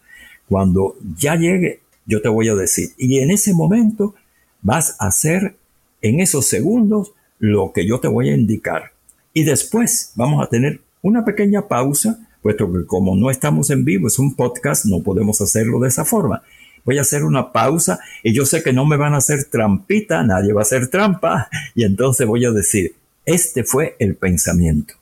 Cuando 0.48 0.96
ya 1.16 1.36
llegue, 1.36 1.80
yo 2.06 2.20
te 2.20 2.28
voy 2.28 2.48
a 2.48 2.54
decir. 2.54 2.90
Y 2.98 3.20
en 3.20 3.30
ese 3.30 3.54
momento 3.54 4.14
vas 4.60 4.96
a 4.98 5.06
hacer, 5.06 5.56
en 6.00 6.20
esos 6.20 6.46
segundos, 6.46 7.12
lo 7.42 7.72
que 7.72 7.84
yo 7.84 7.98
te 7.98 8.06
voy 8.06 8.30
a 8.30 8.36
indicar. 8.36 8.92
Y 9.34 9.42
después 9.42 10.12
vamos 10.14 10.44
a 10.44 10.48
tener 10.48 10.80
una 11.02 11.24
pequeña 11.24 11.66
pausa, 11.66 12.20
puesto 12.40 12.72
que 12.72 12.86
como 12.86 13.16
no 13.16 13.32
estamos 13.32 13.70
en 13.70 13.84
vivo, 13.84 14.06
es 14.06 14.20
un 14.20 14.36
podcast, 14.36 14.84
no 14.84 15.02
podemos 15.02 15.40
hacerlo 15.40 15.80
de 15.80 15.88
esa 15.88 16.04
forma. 16.04 16.44
Voy 16.84 16.98
a 16.98 17.00
hacer 17.00 17.24
una 17.24 17.50
pausa 17.50 17.98
y 18.22 18.32
yo 18.32 18.46
sé 18.46 18.62
que 18.62 18.72
no 18.72 18.86
me 18.86 18.96
van 18.96 19.14
a 19.14 19.16
hacer 19.16 19.46
trampita, 19.46 20.22
nadie 20.22 20.52
va 20.52 20.60
a 20.60 20.62
hacer 20.62 20.86
trampa, 20.86 21.48
y 21.74 21.82
entonces 21.82 22.28
voy 22.28 22.44
a 22.44 22.52
decir, 22.52 22.94
este 23.26 23.64
fue 23.64 23.96
el 23.98 24.14
pensamiento, 24.14 24.94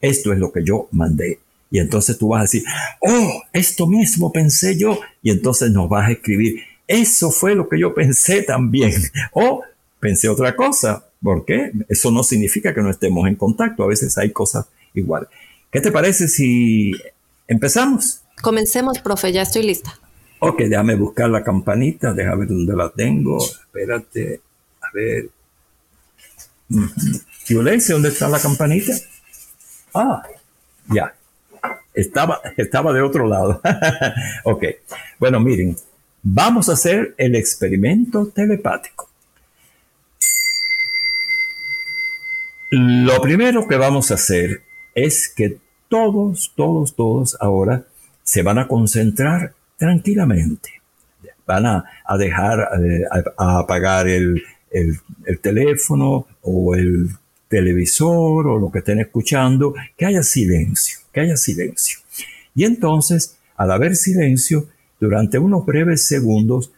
esto 0.00 0.32
es 0.32 0.40
lo 0.40 0.50
que 0.50 0.64
yo 0.64 0.88
mandé. 0.90 1.38
Y 1.70 1.78
entonces 1.78 2.18
tú 2.18 2.28
vas 2.28 2.40
a 2.40 2.42
decir, 2.42 2.64
oh, 3.02 3.42
esto 3.52 3.86
mismo 3.86 4.32
pensé 4.32 4.76
yo, 4.76 4.98
y 5.22 5.30
entonces 5.30 5.70
nos 5.70 5.88
vas 5.88 6.08
a 6.08 6.12
escribir, 6.12 6.60
eso 6.88 7.30
fue 7.30 7.54
lo 7.54 7.68
que 7.68 7.78
yo 7.78 7.94
pensé 7.94 8.42
también, 8.42 8.92
o 9.32 9.62
pensé 10.00 10.28
otra 10.28 10.56
cosa, 10.56 11.03
¿Por 11.24 11.46
qué? 11.46 11.72
Eso 11.88 12.10
no 12.10 12.22
significa 12.22 12.74
que 12.74 12.82
no 12.82 12.90
estemos 12.90 13.26
en 13.26 13.34
contacto. 13.34 13.82
A 13.82 13.86
veces 13.86 14.18
hay 14.18 14.30
cosas 14.30 14.66
iguales. 14.92 15.30
¿Qué 15.72 15.80
te 15.80 15.90
parece 15.90 16.28
si 16.28 16.92
empezamos? 17.48 18.20
Comencemos, 18.42 18.98
profe. 18.98 19.32
Ya 19.32 19.40
estoy 19.40 19.62
lista. 19.62 19.98
Ok, 20.40 20.58
déjame 20.58 20.96
buscar 20.96 21.30
la 21.30 21.42
campanita. 21.42 22.12
Déjame 22.12 22.40
ver 22.40 22.48
dónde 22.48 22.76
la 22.76 22.90
tengo. 22.90 23.42
Espérate. 23.42 24.42
A 24.82 24.86
ver. 24.92 25.30
Uh 26.68 26.88
¿dónde 27.88 28.08
está 28.10 28.28
la 28.28 28.38
campanita? 28.38 28.92
Ah, 29.94 30.22
ya. 30.88 31.14
Estaba, 31.94 32.40
estaba 32.58 32.92
de 32.92 33.00
otro 33.00 33.26
lado. 33.26 33.62
ok. 34.44 34.64
Bueno, 35.18 35.40
miren. 35.40 35.74
Vamos 36.22 36.68
a 36.68 36.72
hacer 36.72 37.14
el 37.16 37.34
experimento 37.34 38.26
telepático. 38.26 39.03
Lo 42.76 43.20
primero 43.20 43.68
que 43.68 43.76
vamos 43.76 44.10
a 44.10 44.14
hacer 44.14 44.62
es 44.96 45.28
que 45.28 45.58
todos, 45.88 46.52
todos, 46.56 46.96
todos 46.96 47.36
ahora 47.40 47.86
se 48.24 48.42
van 48.42 48.58
a 48.58 48.66
concentrar 48.66 49.54
tranquilamente. 49.78 50.70
Van 51.46 51.66
a, 51.66 51.84
dejar, 52.18 52.68
eh, 52.82 53.04
a, 53.38 53.60
apagar 53.60 54.08
el, 54.08 54.42
teléfono 55.40 56.26
o 56.42 56.74
el 56.74 57.10
televisor 57.46 58.48
o 58.48 58.58
lo 58.58 58.72
que 58.72 58.80
estén 58.80 58.98
escuchando, 58.98 59.72
que 59.96 60.06
haya 60.06 60.24
silencio, 60.24 60.98
que 61.12 61.20
haya 61.20 61.36
silencio. 61.36 62.00
Y 62.56 62.64
entonces, 62.64 63.36
al 63.56 63.70
haber 63.70 63.94
silencio, 63.94 64.66
durante 64.98 65.38
unos 65.38 65.64
breves 65.64 66.04
segundos, 66.06 66.72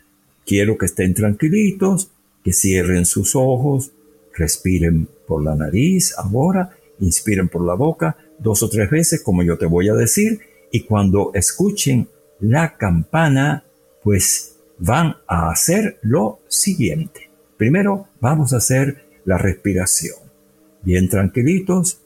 quiero 0.44 0.76
que 0.76 0.84
estén 0.84 1.14
tranquilitos, 1.14 2.10
que 2.44 2.52
cierren 2.52 3.06
sus 3.06 3.34
ojos, 3.34 3.92
respiren 4.34 5.08
por 5.26 5.42
la 5.44 5.54
nariz 5.54 6.14
ahora, 6.16 6.76
inspiren 7.00 7.48
por 7.48 7.64
la 7.64 7.74
boca 7.74 8.16
dos 8.38 8.62
o 8.62 8.68
tres 8.68 8.90
veces 8.90 9.22
como 9.22 9.42
yo 9.42 9.58
te 9.58 9.66
voy 9.66 9.88
a 9.88 9.94
decir 9.94 10.40
y 10.70 10.84
cuando 10.84 11.30
escuchen 11.34 12.08
la 12.40 12.76
campana 12.76 13.64
pues 14.02 14.56
van 14.78 15.16
a 15.26 15.50
hacer 15.50 15.98
lo 16.02 16.40
siguiente. 16.48 17.30
Primero 17.56 18.08
vamos 18.20 18.52
a 18.52 18.58
hacer 18.58 19.04
la 19.24 19.38
respiración. 19.38 20.16
Bien 20.82 21.08
tranquilitos, 21.08 22.00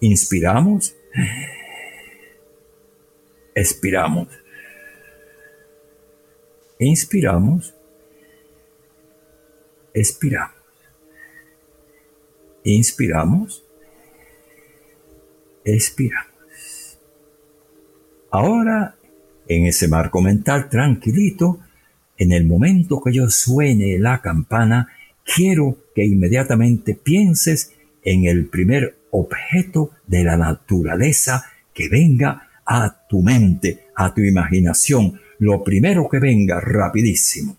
inspiramos, 0.00 0.94
expiramos, 3.54 4.28
inspiramos, 6.78 7.74
expiramos. 9.92 10.61
Inspiramos. 12.64 13.64
Expiramos. 15.64 16.98
Ahora, 18.30 18.96
en 19.46 19.66
ese 19.66 19.88
marco 19.88 20.20
mental 20.20 20.68
tranquilito, 20.68 21.60
en 22.16 22.32
el 22.32 22.46
momento 22.46 23.00
que 23.00 23.12
yo 23.12 23.28
suene 23.28 23.98
la 23.98 24.20
campana, 24.20 24.88
quiero 25.24 25.78
que 25.94 26.04
inmediatamente 26.04 26.94
pienses 26.94 27.72
en 28.02 28.24
el 28.24 28.46
primer 28.46 28.96
objeto 29.10 29.90
de 30.06 30.24
la 30.24 30.36
naturaleza 30.36 31.44
que 31.74 31.88
venga 31.88 32.48
a 32.64 33.06
tu 33.08 33.22
mente, 33.22 33.86
a 33.94 34.14
tu 34.14 34.22
imaginación, 34.22 35.20
lo 35.38 35.62
primero 35.62 36.08
que 36.08 36.18
venga 36.18 36.60
rapidísimo. 36.60 37.56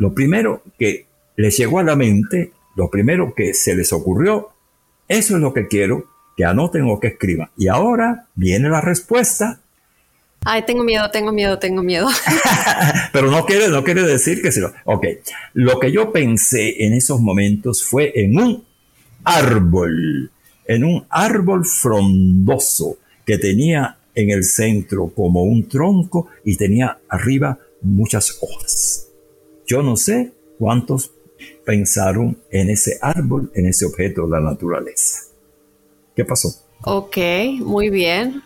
Lo 0.00 0.14
primero 0.14 0.62
que 0.78 1.06
les 1.36 1.58
llegó 1.58 1.78
a 1.78 1.82
la 1.82 1.94
mente, 1.94 2.52
lo 2.74 2.90
primero 2.90 3.34
que 3.34 3.52
se 3.52 3.74
les 3.74 3.92
ocurrió, 3.92 4.48
eso 5.06 5.36
es 5.36 5.42
lo 5.42 5.52
que 5.52 5.68
quiero 5.68 6.06
que 6.38 6.46
anoten 6.46 6.88
o 6.88 6.98
que 6.98 7.08
escriban. 7.08 7.50
Y 7.58 7.68
ahora 7.68 8.28
viene 8.34 8.70
la 8.70 8.80
respuesta. 8.80 9.60
Ay, 10.42 10.64
tengo 10.64 10.84
miedo, 10.84 11.10
tengo 11.10 11.32
miedo, 11.32 11.58
tengo 11.58 11.82
miedo. 11.82 12.08
Pero 13.12 13.30
no 13.30 13.44
quiere, 13.44 13.68
no 13.68 13.84
quiere 13.84 14.02
decir 14.04 14.40
que 14.40 14.50
se 14.50 14.60
lo... 14.60 14.72
Ok, 14.84 15.06
lo 15.52 15.78
que 15.78 15.92
yo 15.92 16.10
pensé 16.10 16.86
en 16.86 16.94
esos 16.94 17.20
momentos 17.20 17.84
fue 17.84 18.10
en 18.14 18.38
un 18.38 18.64
árbol, 19.22 20.30
en 20.66 20.84
un 20.84 21.04
árbol 21.10 21.66
frondoso 21.66 22.96
que 23.26 23.36
tenía 23.36 23.98
en 24.14 24.30
el 24.30 24.44
centro 24.44 25.08
como 25.14 25.42
un 25.42 25.68
tronco 25.68 26.28
y 26.42 26.56
tenía 26.56 27.00
arriba 27.06 27.58
muchas 27.82 28.38
hojas. 28.40 29.09
Yo 29.70 29.84
no 29.84 29.96
sé 29.96 30.32
cuántos 30.58 31.12
pensaron 31.64 32.36
en 32.50 32.70
ese 32.70 32.98
árbol, 33.00 33.52
en 33.54 33.66
ese 33.66 33.86
objeto 33.86 34.24
de 34.24 34.30
la 34.30 34.40
naturaleza. 34.40 35.20
¿Qué 36.16 36.24
pasó? 36.24 36.48
Ok, 36.82 37.16
muy 37.60 37.88
bien. 37.88 38.42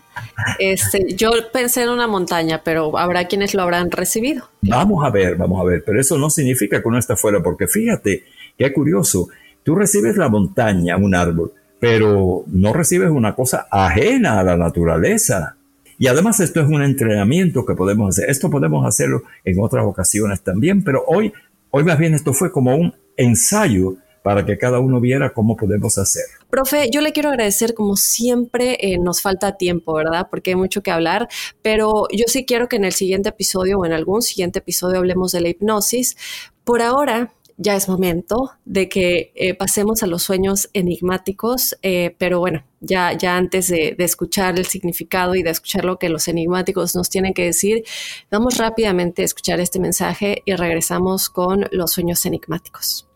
Este, 0.59 1.15
yo 1.15 1.31
pensé 1.51 1.85
en 1.85 1.89
una 1.89 2.07
montaña, 2.07 2.61
pero 2.63 2.99
habrá 2.99 3.27
quienes 3.27 3.55
lo 3.55 3.63
habrán 3.63 3.91
recibido. 3.91 4.51
Vamos 4.61 5.03
a 5.03 5.09
ver, 5.09 5.37
vamos 5.37 5.59
a 5.63 5.65
ver, 5.65 5.83
pero 5.83 5.99
eso 5.99 6.19
no 6.19 6.29
significa 6.29 6.83
que 6.83 6.89
uno 6.89 6.99
está 6.99 7.17
fuera, 7.17 7.43
porque 7.43 7.69
fíjate, 7.69 8.25
qué 8.59 8.71
curioso, 8.75 9.31
tú 9.63 9.77
recibes 9.77 10.19
la 10.19 10.29
montaña, 10.29 10.99
un 10.99 11.15
árbol, 11.15 11.55
pero 11.81 12.45
no 12.49 12.75
recibes 12.75 13.09
una 13.09 13.35
cosa 13.35 13.67
ajena 13.71 14.41
a 14.41 14.45
la 14.45 14.59
naturaleza. 14.59 15.57
Y 15.99 16.07
además 16.07 16.41
esto 16.41 16.61
es 16.61 16.69
un 16.69 16.83
entrenamiento 16.83 17.65
que 17.65 17.75
podemos 17.75 18.11
hacer. 18.11 18.31
Esto 18.31 18.51
podemos 18.51 18.87
hacerlo 18.87 19.23
en 19.45 19.59
otras 19.61 19.85
ocasiones 19.85 20.43
también, 20.43 20.83
pero 20.83 21.05
hoy, 21.07 21.33
hoy 21.71 21.85
más 21.85 21.99
bien 21.99 22.15
esto 22.15 22.33
fue 22.33 22.51
como 22.51 22.75
un 22.75 22.95
ensayo 23.17 23.97
para 24.25 24.47
que 24.47 24.57
cada 24.57 24.79
uno 24.79 25.01
viera 25.01 25.35
cómo 25.35 25.55
podemos 25.55 25.99
hacer. 25.99 26.25
Profe, 26.49 26.89
yo 26.91 27.03
le 27.03 27.13
quiero 27.13 27.29
agradecer 27.29 27.75
como 27.75 27.95
siempre, 27.95 28.79
eh, 28.81 28.99
nos 28.99 29.21
falta 29.21 29.59
tiempo, 29.59 29.93
¿verdad? 29.93 30.29
Porque 30.31 30.53
hay 30.53 30.57
mucho 30.57 30.83
que 30.83 30.91
hablar, 30.91 31.29
pero 31.61 32.07
yo 32.11 32.25
sí 32.27 32.47
quiero 32.47 32.67
que 32.67 32.77
en 32.77 32.85
el 32.85 32.93
siguiente 32.93 33.29
episodio 33.29 33.79
o 33.79 33.85
en 33.85 33.93
algún 33.93 34.23
siguiente 34.23 34.61
episodio 34.61 34.97
hablemos 34.97 35.33
de 35.33 35.43
la 35.43 35.51
hipnosis. 35.51 36.17
Por 36.65 36.81
ahora, 36.81 37.35
ya 37.57 37.77
es 37.77 37.89
momento 37.89 38.53
de 38.65 38.89
que 38.89 39.33
eh, 39.35 39.55
pasemos 39.55 40.03
a 40.03 40.07
los 40.07 40.23
sueños 40.23 40.71
enigmáticos, 40.73 41.77
eh, 41.83 42.15
pero 42.19 42.41
bueno, 42.41 42.65
ya, 42.81 43.13
ya 43.13 43.37
antes 43.37 43.69
de, 43.69 43.95
escuchar 43.99 44.59
el 44.59 44.67
significado 44.67 45.35
y 45.35 45.43
de 45.43 45.51
escuchar 45.51 45.85
lo 45.85 45.99
que 45.99 46.09
los 46.09 46.29
enigmáticos 46.29 46.95
nos 46.95 47.09
tienen 47.09 47.33
que 47.33 47.45
decir, 47.45 47.85
vamos 48.31 48.59
rápidamente 48.59 49.23
a 49.23 49.25
escuchar 49.25 49.61
este 49.61 49.79
mensaje 49.79 50.43
y 50.45 50.55
regresamos 50.55 51.31
con 51.31 51.67
los 51.71 51.93
sueños 51.93 52.25
enigmáticos. 52.27 53.09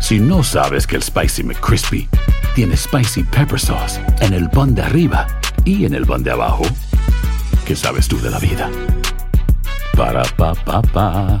Si 0.00 0.18
no 0.18 0.42
sabes 0.42 0.86
que 0.86 0.96
el 0.96 1.02
Spicy 1.02 1.44
McCrispy 1.44 2.08
tiene 2.54 2.76
Spicy 2.76 3.22
Pepper 3.22 3.60
Sauce 3.60 4.00
en 4.20 4.34
el 4.34 4.50
pan 4.50 4.74
de 4.74 4.82
arriba 4.82 5.26
y 5.64 5.84
en 5.84 5.94
el 5.94 6.04
pan 6.04 6.22
de 6.22 6.30
abajo, 6.30 6.64
¿qué 7.66 7.76
sabes 7.76 8.08
tú 8.08 8.20
de 8.20 8.30
la 8.30 8.38
vida? 8.38 8.70
Para, 9.96 10.24
pa, 10.36 10.54
pa, 10.54 10.82
pa. 10.82 11.40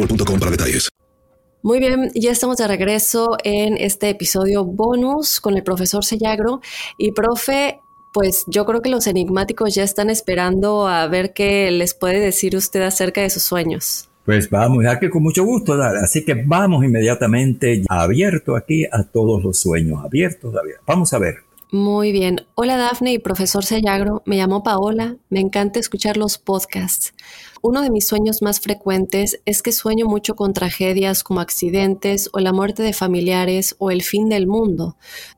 boostmobile.com 0.00 0.38
para 0.38 0.50
detalles. 0.50 0.88
Muy 1.62 1.78
bien, 1.78 2.10
ya 2.14 2.30
estamos 2.30 2.56
de 2.56 2.66
regreso 2.66 3.36
en 3.44 3.76
este 3.76 4.08
episodio 4.08 4.64
bonus 4.64 5.40
con 5.40 5.56
el 5.56 5.62
profesor 5.62 6.04
Sellagro. 6.04 6.60
Y 6.96 7.12
profe, 7.12 7.80
pues 8.14 8.44
yo 8.46 8.64
creo 8.64 8.80
que 8.80 8.88
los 8.88 9.06
enigmáticos 9.06 9.74
ya 9.74 9.82
están 9.82 10.08
esperando 10.08 10.88
a 10.88 11.06
ver 11.06 11.34
qué 11.34 11.70
les 11.70 11.92
puede 11.92 12.18
decir 12.18 12.56
usted 12.56 12.80
acerca 12.80 13.20
de 13.20 13.28
sus 13.28 13.42
sueños. 13.42 14.08
Pues 14.24 14.48
vamos, 14.48 14.84
ya 14.84 14.98
que 14.98 15.10
con 15.10 15.22
mucho 15.22 15.44
gusto, 15.44 15.74
así 15.74 16.24
que 16.24 16.34
vamos 16.34 16.84
inmediatamente 16.84 17.82
abierto 17.88 18.56
aquí 18.56 18.84
a 18.84 19.02
todos 19.02 19.42
los 19.42 19.58
sueños, 19.58 20.02
abiertos, 20.02 20.54
abiertos. 20.56 20.84
Vamos 20.86 21.12
a 21.12 21.18
ver. 21.18 21.49
Muy 21.72 22.10
bien. 22.10 22.46
Hola 22.56 22.76
Dafne 22.76 23.12
y 23.12 23.20
profesor 23.20 23.64
Sellagro. 23.64 24.22
Me 24.26 24.36
llamo 24.36 24.64
Paola. 24.64 25.18
Me 25.28 25.38
encanta 25.38 25.78
escuchar 25.78 26.16
los 26.16 26.36
podcasts. 26.36 27.14
Uno 27.62 27.82
de 27.82 27.90
mis 27.90 28.08
sueños 28.08 28.42
más 28.42 28.58
frecuentes 28.58 29.40
es 29.44 29.62
que 29.62 29.70
sueño 29.70 30.06
mucho 30.06 30.34
con 30.34 30.52
tragedias 30.52 31.22
como 31.22 31.38
accidentes 31.38 32.28
o 32.32 32.40
la 32.40 32.52
muerte 32.52 32.82
de 32.82 32.92
familiares 32.92 33.76
o 33.78 33.92
el 33.92 34.02
fin 34.02 34.28
del 34.28 34.48
mundo. 34.48 34.96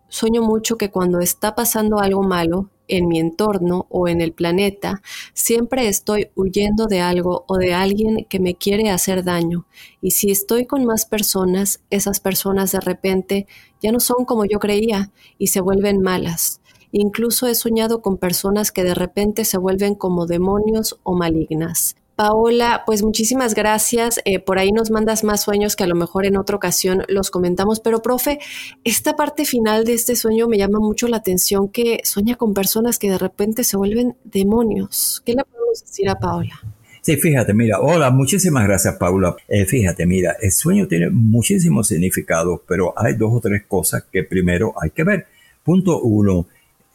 Sueño 0.08 0.40
mucho 0.40 0.78
que 0.78 0.90
cuando 0.90 1.20
está 1.20 1.54
pasando 1.54 1.98
algo 1.98 2.22
malo 2.22 2.70
en 2.92 3.08
mi 3.08 3.18
entorno 3.18 3.86
o 3.88 4.06
en 4.06 4.20
el 4.20 4.32
planeta, 4.32 5.02
siempre 5.32 5.88
estoy 5.88 6.28
huyendo 6.34 6.86
de 6.86 7.00
algo 7.00 7.44
o 7.48 7.56
de 7.56 7.72
alguien 7.72 8.26
que 8.28 8.38
me 8.38 8.54
quiere 8.54 8.90
hacer 8.90 9.24
daño. 9.24 9.66
Y 10.00 10.10
si 10.12 10.30
estoy 10.30 10.66
con 10.66 10.84
más 10.84 11.06
personas, 11.06 11.80
esas 11.90 12.20
personas 12.20 12.72
de 12.72 12.80
repente 12.80 13.46
ya 13.80 13.92
no 13.92 14.00
son 14.00 14.26
como 14.26 14.44
yo 14.44 14.58
creía 14.58 15.10
y 15.38 15.46
se 15.48 15.60
vuelven 15.60 16.02
malas. 16.02 16.60
Incluso 16.92 17.46
he 17.46 17.54
soñado 17.54 18.02
con 18.02 18.18
personas 18.18 18.70
que 18.70 18.84
de 18.84 18.94
repente 18.94 19.46
se 19.46 19.56
vuelven 19.56 19.94
como 19.94 20.26
demonios 20.26 21.00
o 21.02 21.14
malignas. 21.14 21.96
Paola, 22.16 22.82
pues 22.86 23.02
muchísimas 23.02 23.54
gracias. 23.54 24.20
Eh, 24.24 24.38
por 24.38 24.58
ahí 24.58 24.70
nos 24.72 24.90
mandas 24.90 25.24
más 25.24 25.42
sueños 25.42 25.76
que 25.76 25.84
a 25.84 25.86
lo 25.86 25.94
mejor 25.94 26.26
en 26.26 26.36
otra 26.36 26.56
ocasión 26.56 27.04
los 27.08 27.30
comentamos. 27.30 27.80
Pero, 27.80 28.02
profe, 28.02 28.38
esta 28.84 29.16
parte 29.16 29.44
final 29.44 29.84
de 29.84 29.94
este 29.94 30.16
sueño 30.16 30.48
me 30.48 30.58
llama 30.58 30.78
mucho 30.78 31.08
la 31.08 31.18
atención 31.18 31.68
que 31.68 32.00
sueña 32.04 32.36
con 32.36 32.54
personas 32.54 32.98
que 32.98 33.10
de 33.10 33.18
repente 33.18 33.64
se 33.64 33.76
vuelven 33.76 34.16
demonios. 34.24 35.22
¿Qué 35.24 35.32
le 35.34 35.44
podemos 35.44 35.80
decir 35.80 36.08
a 36.08 36.16
Paola? 36.16 36.60
Sí, 37.00 37.16
fíjate, 37.16 37.52
mira, 37.52 37.80
hola, 37.80 38.12
muchísimas 38.12 38.62
gracias, 38.62 38.94
Paula. 38.94 39.34
Eh, 39.48 39.64
fíjate, 39.64 40.06
mira, 40.06 40.36
el 40.40 40.52
sueño 40.52 40.86
tiene 40.86 41.10
muchísimos 41.10 41.88
significados, 41.88 42.60
pero 42.68 42.94
hay 42.96 43.16
dos 43.16 43.32
o 43.34 43.40
tres 43.40 43.64
cosas 43.66 44.04
que 44.12 44.22
primero 44.22 44.72
hay 44.80 44.90
que 44.90 45.02
ver. 45.02 45.26
Punto 45.64 46.00
uno, 46.00 46.46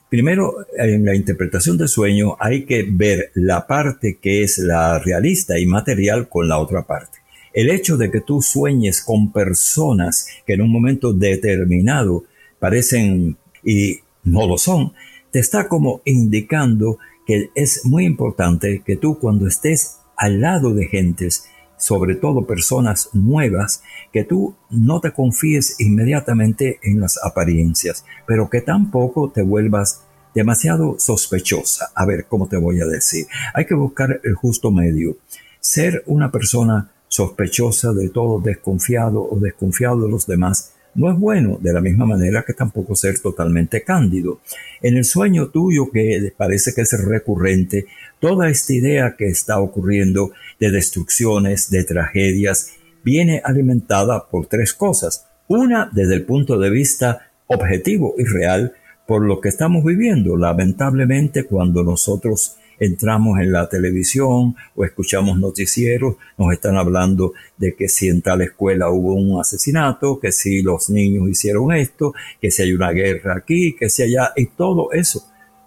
Primero, 0.10 0.66
en 0.78 1.04
la 1.04 1.16
interpretación 1.16 1.78
del 1.78 1.90
sueño 1.90 2.38
hay 2.40 2.64
que 2.66 2.88
ver 2.90 3.32
la 3.34 3.68
parte 3.68 4.20
que 4.22 4.42
es 4.42 4.58
la 4.58 5.00
realista 5.00 5.60
y 5.60 5.66
material 5.66 6.30
con 6.30 6.48
la 6.48 6.60
otra 6.60 6.88
parte. 6.88 7.18
El 7.54 7.70
hecho 7.70 7.98
de 7.98 8.10
que 8.10 8.22
tú 8.22 8.42
sueñes 8.42 9.02
con 9.02 9.34
personas 9.34 10.28
que 10.46 10.54
en 10.54 10.62
un 10.62 10.72
momento 10.72 11.12
determinado 11.12 12.24
parecen 12.60 13.36
y 13.64 14.00
no 14.24 14.48
lo 14.48 14.58
son, 14.58 14.94
te 15.32 15.40
está 15.40 15.68
como 15.68 16.02
indicando 16.06 17.00
que 17.26 17.50
es 17.56 17.84
muy 17.84 18.06
importante 18.06 18.84
que 18.86 18.96
tú 18.96 19.20
cuando 19.20 19.48
estés 19.48 19.98
al 20.16 20.40
lado 20.40 20.74
de 20.74 20.88
gentes, 20.88 21.50
sobre 21.78 22.16
todo 22.16 22.46
personas 22.46 23.10
nuevas, 23.14 23.84
que 24.12 24.24
tú 24.24 24.56
no 24.70 25.00
te 25.00 25.12
confíes 25.12 25.80
inmediatamente 25.80 26.80
en 26.84 27.00
las 27.00 27.20
apariencias, 27.24 28.04
pero 28.26 28.50
que 28.50 28.62
tampoco 28.62 29.30
te 29.30 29.44
vuelvas 29.44 30.02
demasiado 30.34 31.00
sospechosa. 31.00 31.92
A 31.96 32.06
ver, 32.06 32.26
¿cómo 32.28 32.48
te 32.48 32.58
voy 32.58 32.82
a 32.82 32.86
decir? 32.86 33.26
Hay 33.54 33.66
que 33.66 33.76
buscar 33.76 34.22
el 34.24 34.36
justo 34.36 34.72
medio. 34.72 35.18
Ser 35.60 36.04
una 36.06 36.32
persona 36.32 36.92
sospechosa 37.08 37.94
de 37.94 38.10
todo, 38.10 38.40
desconfiado 38.40 39.24
o 39.24 39.40
desconfiado 39.40 40.02
de 40.02 40.10
los 40.10 40.28
demás, 40.28 40.74
no 40.98 41.12
es 41.12 41.18
bueno, 41.18 41.60
de 41.62 41.72
la 41.72 41.80
misma 41.80 42.08
manera 42.08 42.44
que 42.46 42.54
tampoco 42.54 42.96
ser 42.96 43.20
totalmente 43.20 43.84
cándido. 43.84 44.42
En 44.82 44.98
el 44.98 45.06
sueño 45.06 45.50
tuyo 45.50 45.92
que 45.92 46.34
parece 46.36 46.74
que 46.74 46.82
es 46.82 47.06
recurrente, 47.06 47.86
toda 48.20 48.50
esta 48.50 48.74
idea 48.74 49.16
que 49.16 49.28
está 49.28 49.60
ocurriendo 49.60 50.32
de 50.60 50.72
destrucciones, 50.72 51.70
de 51.70 51.84
tragedias, 51.84 52.72
viene 53.04 53.42
alimentada 53.46 54.28
por 54.28 54.48
tres 54.48 54.74
cosas. 54.74 55.28
Una, 55.48 55.88
desde 55.94 56.16
el 56.16 56.24
punto 56.24 56.58
de 56.58 56.72
vista 56.72 57.30
objetivo 57.46 58.16
y 58.18 58.24
real, 58.26 58.74
por 59.06 59.24
lo 59.24 59.40
que 59.40 59.50
estamos 59.50 59.86
viviendo. 59.86 60.36
Lamentablemente, 60.36 61.46
cuando 61.46 61.84
nosotros 61.84 62.58
entramos 62.80 63.40
en 63.40 63.52
la 63.52 63.70
televisión 63.70 64.56
o 64.76 64.86
escuchamos 64.86 65.38
noticieros, 65.40 66.16
nos 66.38 66.54
están 66.54 66.78
hablando 66.78 67.34
de 67.58 67.76
que 67.76 67.88
si 67.88 68.08
en 68.08 68.22
tal 68.22 68.42
escuela 68.42 68.90
hubo 68.90 69.14
un 69.14 69.40
asesinato, 69.40 70.20
que 70.20 70.32
si 70.32 70.62
los 70.62 70.90
niños 70.90 71.30
hicieron 71.30 71.74
esto, 71.74 72.14
que 72.42 72.52
si 72.52 72.64
hay 72.64 72.74
una 72.74 72.92
guerra 72.92 73.36
aquí, 73.38 73.76
que 73.76 73.90
si 73.90 74.04
allá, 74.04 74.32
y 74.36 74.48
todo 74.48 74.92
eso. 74.92 75.26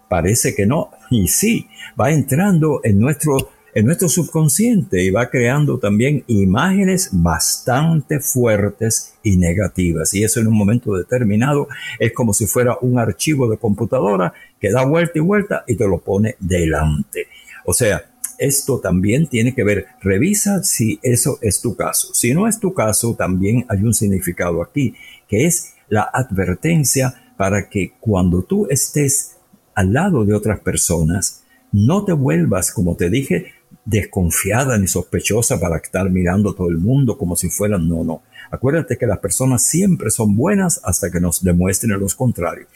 Parece 0.09 0.53
que 0.53 0.65
no, 0.65 0.91
y 1.09 1.27
sí, 1.29 1.67
va 1.99 2.11
entrando 2.11 2.81
en 2.83 2.99
nuestro 2.99 3.49
en 3.73 3.85
nuestro 3.85 4.09
subconsciente 4.09 5.03
y 5.03 5.11
va 5.11 5.29
creando 5.29 5.79
también 5.79 6.23
imágenes 6.27 7.09
bastante 7.11 8.19
fuertes 8.19 9.13
y 9.23 9.37
negativas. 9.37 10.13
Y 10.13 10.23
eso 10.23 10.39
en 10.39 10.47
un 10.47 10.57
momento 10.57 10.95
determinado 10.95 11.67
es 11.99 12.13
como 12.13 12.33
si 12.33 12.47
fuera 12.47 12.77
un 12.81 12.99
archivo 12.99 13.49
de 13.49 13.57
computadora 13.57 14.33
que 14.59 14.71
da 14.71 14.85
vuelta 14.85 15.13
y 15.15 15.21
vuelta 15.21 15.63
y 15.67 15.75
te 15.75 15.87
lo 15.87 15.99
pone 15.99 16.35
delante. 16.39 17.27
O 17.65 17.73
sea, 17.73 18.11
esto 18.37 18.79
también 18.79 19.27
tiene 19.27 19.53
que 19.53 19.63
ver, 19.63 19.85
revisa 20.01 20.63
si 20.63 20.99
eso 21.03 21.37
es 21.41 21.61
tu 21.61 21.75
caso. 21.75 22.13
Si 22.13 22.33
no 22.33 22.47
es 22.47 22.59
tu 22.59 22.73
caso, 22.73 23.15
también 23.15 23.65
hay 23.69 23.83
un 23.83 23.93
significado 23.93 24.61
aquí, 24.63 24.95
que 25.27 25.45
es 25.45 25.75
la 25.89 26.09
advertencia 26.11 27.33
para 27.37 27.69
que 27.69 27.93
cuando 27.99 28.43
tú 28.43 28.67
estés 28.69 29.37
al 29.75 29.93
lado 29.93 30.25
de 30.25 30.33
otras 30.33 30.59
personas, 30.59 31.43
no 31.71 32.03
te 32.03 32.13
vuelvas, 32.13 32.71
como 32.71 32.95
te 32.95 33.09
dije, 33.09 33.53
desconfiada 33.85 34.77
ni 34.77 34.87
sospechosa 34.87 35.59
para 35.59 35.77
estar 35.77 36.09
mirando 36.09 36.51
a 36.51 36.55
todo 36.55 36.69
el 36.69 36.77
mundo 36.77 37.17
como 37.17 37.35
si 37.35 37.49
fueran 37.49 37.87
no, 37.87 38.03
no. 38.03 38.21
Acuérdate 38.51 38.97
que 38.97 39.07
las 39.07 39.19
personas 39.19 39.65
siempre 39.65 40.11
son 40.11 40.35
buenas 40.35 40.81
hasta 40.83 41.09
que 41.09 41.19
nos 41.19 41.43
demuestren 41.43 41.99
lo 41.99 42.07
contrario. 42.15 42.67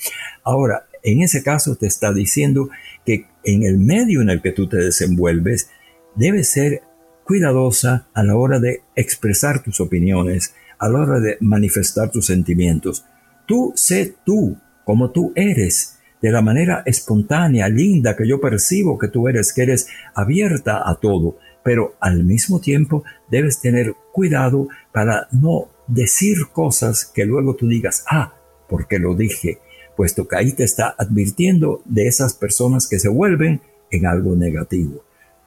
Ahora, 0.43 0.87
en 1.03 1.21
ese 1.21 1.43
caso 1.43 1.75
te 1.75 1.87
está 1.87 2.13
diciendo 2.13 2.69
que 3.05 3.27
en 3.43 3.63
el 3.63 3.77
medio 3.77 4.21
en 4.21 4.29
el 4.29 4.41
que 4.41 4.51
tú 4.51 4.67
te 4.67 4.77
desenvuelves, 4.77 5.69
debes 6.15 6.49
ser 6.49 6.81
cuidadosa 7.25 8.07
a 8.13 8.23
la 8.23 8.35
hora 8.35 8.59
de 8.59 8.81
expresar 8.95 9.61
tus 9.63 9.81
opiniones, 9.81 10.53
a 10.79 10.89
la 10.89 10.99
hora 10.99 11.19
de 11.19 11.37
manifestar 11.41 12.09
tus 12.09 12.27
sentimientos. 12.27 13.05
Tú 13.45 13.73
sé 13.75 14.15
tú, 14.25 14.57
como 14.83 15.11
tú 15.11 15.33
eres, 15.35 15.94
de 16.21 16.31
la 16.31 16.41
manera 16.41 16.83
espontánea, 16.85 17.67
linda 17.69 18.15
que 18.15 18.27
yo 18.27 18.39
percibo 18.39 18.97
que 18.97 19.07
tú 19.07 19.27
eres, 19.27 19.53
que 19.53 19.63
eres 19.63 19.87
abierta 20.13 20.89
a 20.89 20.95
todo, 20.95 21.37
pero 21.63 21.95
al 21.99 22.23
mismo 22.23 22.59
tiempo 22.59 23.03
debes 23.29 23.59
tener 23.59 23.93
cuidado 24.11 24.67
para 24.91 25.27
no 25.31 25.69
decir 25.87 26.47
cosas 26.51 27.05
que 27.05 27.25
luego 27.25 27.55
tú 27.55 27.67
digas, 27.67 28.05
ah, 28.09 28.33
porque 28.67 28.99
lo 28.99 29.15
dije, 29.15 29.59
puesto 29.95 30.27
que 30.27 30.37
ahí 30.37 30.51
te 30.51 30.63
está 30.63 30.95
advirtiendo 30.97 31.81
de 31.85 32.07
esas 32.07 32.33
personas 32.33 32.87
que 32.87 32.99
se 32.99 33.09
vuelven 33.09 33.61
en 33.91 34.05
algo 34.05 34.35
negativo. 34.35 35.03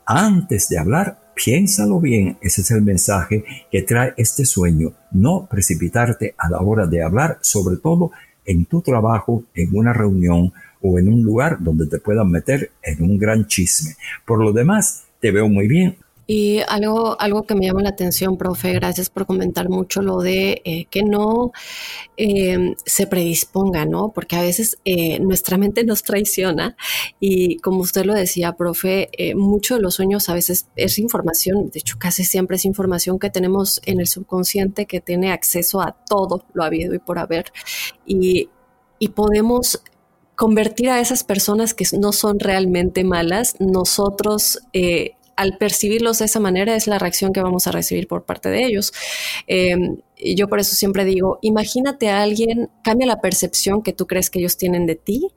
Antes 0.06 0.68
de 0.68 0.78
hablar, 0.78 1.32
piénsalo 1.34 2.00
bien, 2.00 2.38
ese 2.40 2.62
es 2.62 2.70
el 2.70 2.82
mensaje 2.82 3.44
que 3.70 3.82
trae 3.82 4.14
este 4.16 4.44
sueño, 4.44 4.94
no 5.12 5.46
precipitarte 5.50 6.34
a 6.38 6.48
la 6.48 6.60
hora 6.60 6.86
de 6.86 7.02
hablar, 7.02 7.38
sobre 7.42 7.76
todo 7.76 8.10
en 8.48 8.64
tu 8.64 8.80
trabajo, 8.80 9.44
en 9.54 9.76
una 9.76 9.92
reunión 9.92 10.52
o 10.80 10.98
en 10.98 11.08
un 11.08 11.22
lugar 11.22 11.58
donde 11.60 11.86
te 11.86 11.98
puedan 11.98 12.30
meter 12.30 12.70
en 12.82 13.02
un 13.02 13.18
gran 13.18 13.46
chisme. 13.46 13.94
Por 14.26 14.42
lo 14.42 14.52
demás, 14.52 15.04
te 15.20 15.30
veo 15.30 15.48
muy 15.48 15.68
bien. 15.68 15.96
Y 16.30 16.60
algo, 16.68 17.18
algo 17.18 17.44
que 17.44 17.54
me 17.54 17.64
llama 17.64 17.80
la 17.80 17.88
atención, 17.88 18.36
profe, 18.36 18.74
gracias 18.74 19.08
por 19.08 19.24
comentar 19.24 19.70
mucho 19.70 20.02
lo 20.02 20.18
de 20.20 20.60
eh, 20.66 20.84
que 20.90 21.02
no 21.02 21.52
em, 22.18 22.74
se 22.84 23.06
predisponga, 23.06 23.86
¿no? 23.86 24.12
Porque 24.12 24.36
a 24.36 24.42
veces 24.42 24.78
eh, 24.84 25.20
nuestra 25.20 25.56
mente 25.56 25.84
nos 25.84 26.02
traiciona 26.02 26.76
y 27.18 27.56
como 27.60 27.78
usted 27.80 28.04
lo 28.04 28.12
decía, 28.12 28.52
profe, 28.52 29.08
eh, 29.12 29.34
mucho 29.34 29.76
de 29.76 29.80
los 29.80 29.94
sueños 29.94 30.28
a 30.28 30.34
veces 30.34 30.68
es 30.76 30.98
información, 30.98 31.70
de 31.70 31.78
hecho 31.78 31.96
casi 31.98 32.24
siempre 32.24 32.56
es 32.56 32.66
información 32.66 33.18
que 33.18 33.30
tenemos 33.30 33.80
en 33.86 33.98
el 33.98 34.06
subconsciente 34.06 34.84
que 34.84 35.00
tiene 35.00 35.32
acceso 35.32 35.80
a 35.80 35.92
todo 35.92 36.44
lo 36.52 36.62
habido 36.62 36.94
y 36.94 36.98
por 36.98 37.18
haber. 37.18 37.46
Y, 38.04 38.50
y 38.98 39.08
podemos 39.08 39.80
convertir 40.38 40.88
a 40.90 41.00
esas 41.00 41.24
personas 41.24 41.74
que 41.74 41.84
no 41.98 42.12
son 42.12 42.38
realmente 42.38 43.02
malas, 43.02 43.56
nosotros 43.58 44.60
eh, 44.72 45.16
al 45.38 45.56
percibirlos 45.56 46.18
de 46.18 46.24
esa 46.24 46.40
manera 46.40 46.74
es 46.74 46.88
la 46.88 46.98
reacción 46.98 47.32
que 47.32 47.40
vamos 47.40 47.68
a 47.68 47.70
recibir 47.70 48.08
por 48.08 48.24
parte 48.24 48.48
de 48.50 48.64
ellos. 48.64 48.92
Em, 49.46 49.98
y 50.16 50.34
yo 50.34 50.48
por 50.48 50.58
eso 50.58 50.74
siempre 50.74 51.04
digo, 51.04 51.38
imagínate 51.42 52.10
a 52.10 52.22
alguien, 52.22 52.70
cambia 52.82 53.06
la 53.06 53.20
percepción 53.20 53.82
que 53.82 53.92
tú 53.92 54.08
crees 54.08 54.30
que 54.30 54.40
ellos 54.40 54.56
tienen 54.56 54.84
de 54.84 54.96
ti 54.96 55.28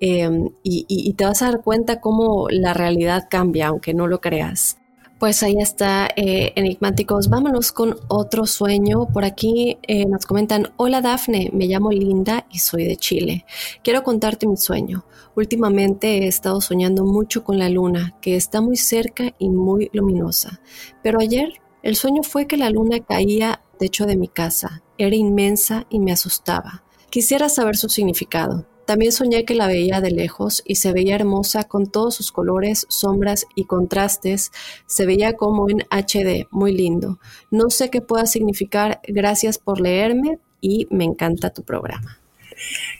em, 0.00 0.48
y 0.62 1.12
te 1.12 1.24
vas 1.26 1.42
a 1.42 1.46
dar 1.50 1.62
cuenta 1.62 2.00
cómo 2.00 2.48
la 2.48 2.72
realidad 2.72 3.24
cambia, 3.30 3.66
aunque 3.66 3.92
no 3.92 4.06
lo 4.06 4.22
creas. 4.22 4.78
Pues 5.24 5.42
ahí 5.42 5.56
está, 5.58 6.06
eh, 6.16 6.52
enigmáticos. 6.54 7.30
Vámonos 7.30 7.72
con 7.72 7.96
otro 8.08 8.44
sueño. 8.44 9.06
Por 9.06 9.24
aquí 9.24 9.78
eh, 9.80 10.04
nos 10.04 10.26
comentan, 10.26 10.74
hola 10.76 11.00
Dafne, 11.00 11.48
me 11.54 11.64
llamo 11.64 11.92
Linda 11.92 12.46
y 12.52 12.58
soy 12.58 12.84
de 12.84 12.96
Chile. 12.98 13.46
Quiero 13.82 14.02
contarte 14.02 14.46
mi 14.46 14.58
sueño. 14.58 15.06
Últimamente 15.34 16.18
he 16.18 16.26
estado 16.26 16.60
soñando 16.60 17.06
mucho 17.06 17.42
con 17.42 17.58
la 17.58 17.70
luna, 17.70 18.18
que 18.20 18.36
está 18.36 18.60
muy 18.60 18.76
cerca 18.76 19.32
y 19.38 19.48
muy 19.48 19.88
luminosa. 19.94 20.60
Pero 21.02 21.20
ayer 21.20 21.54
el 21.82 21.96
sueño 21.96 22.22
fue 22.22 22.46
que 22.46 22.58
la 22.58 22.68
luna 22.68 23.00
caía 23.00 23.62
techo 23.78 24.04
de 24.04 24.18
mi 24.18 24.28
casa. 24.28 24.82
Era 24.98 25.16
inmensa 25.16 25.86
y 25.88 26.00
me 26.00 26.12
asustaba. 26.12 26.84
Quisiera 27.08 27.48
saber 27.48 27.78
su 27.78 27.88
significado. 27.88 28.66
También 28.86 29.12
soñé 29.12 29.44
que 29.44 29.54
la 29.54 29.66
veía 29.66 30.00
de 30.00 30.10
lejos 30.10 30.62
y 30.66 30.76
se 30.76 30.92
veía 30.92 31.14
hermosa 31.14 31.64
con 31.64 31.86
todos 31.86 32.14
sus 32.14 32.32
colores, 32.32 32.86
sombras 32.88 33.46
y 33.54 33.64
contrastes. 33.64 34.52
Se 34.86 35.06
veía 35.06 35.34
como 35.34 35.68
en 35.70 35.80
HD, 35.90 36.46
muy 36.50 36.72
lindo. 36.72 37.18
No 37.50 37.70
sé 37.70 37.90
qué 37.90 38.00
pueda 38.00 38.26
significar. 38.26 39.00
Gracias 39.06 39.58
por 39.58 39.80
leerme 39.80 40.38
y 40.60 40.86
me 40.90 41.04
encanta 41.04 41.50
tu 41.50 41.62
programa. 41.62 42.18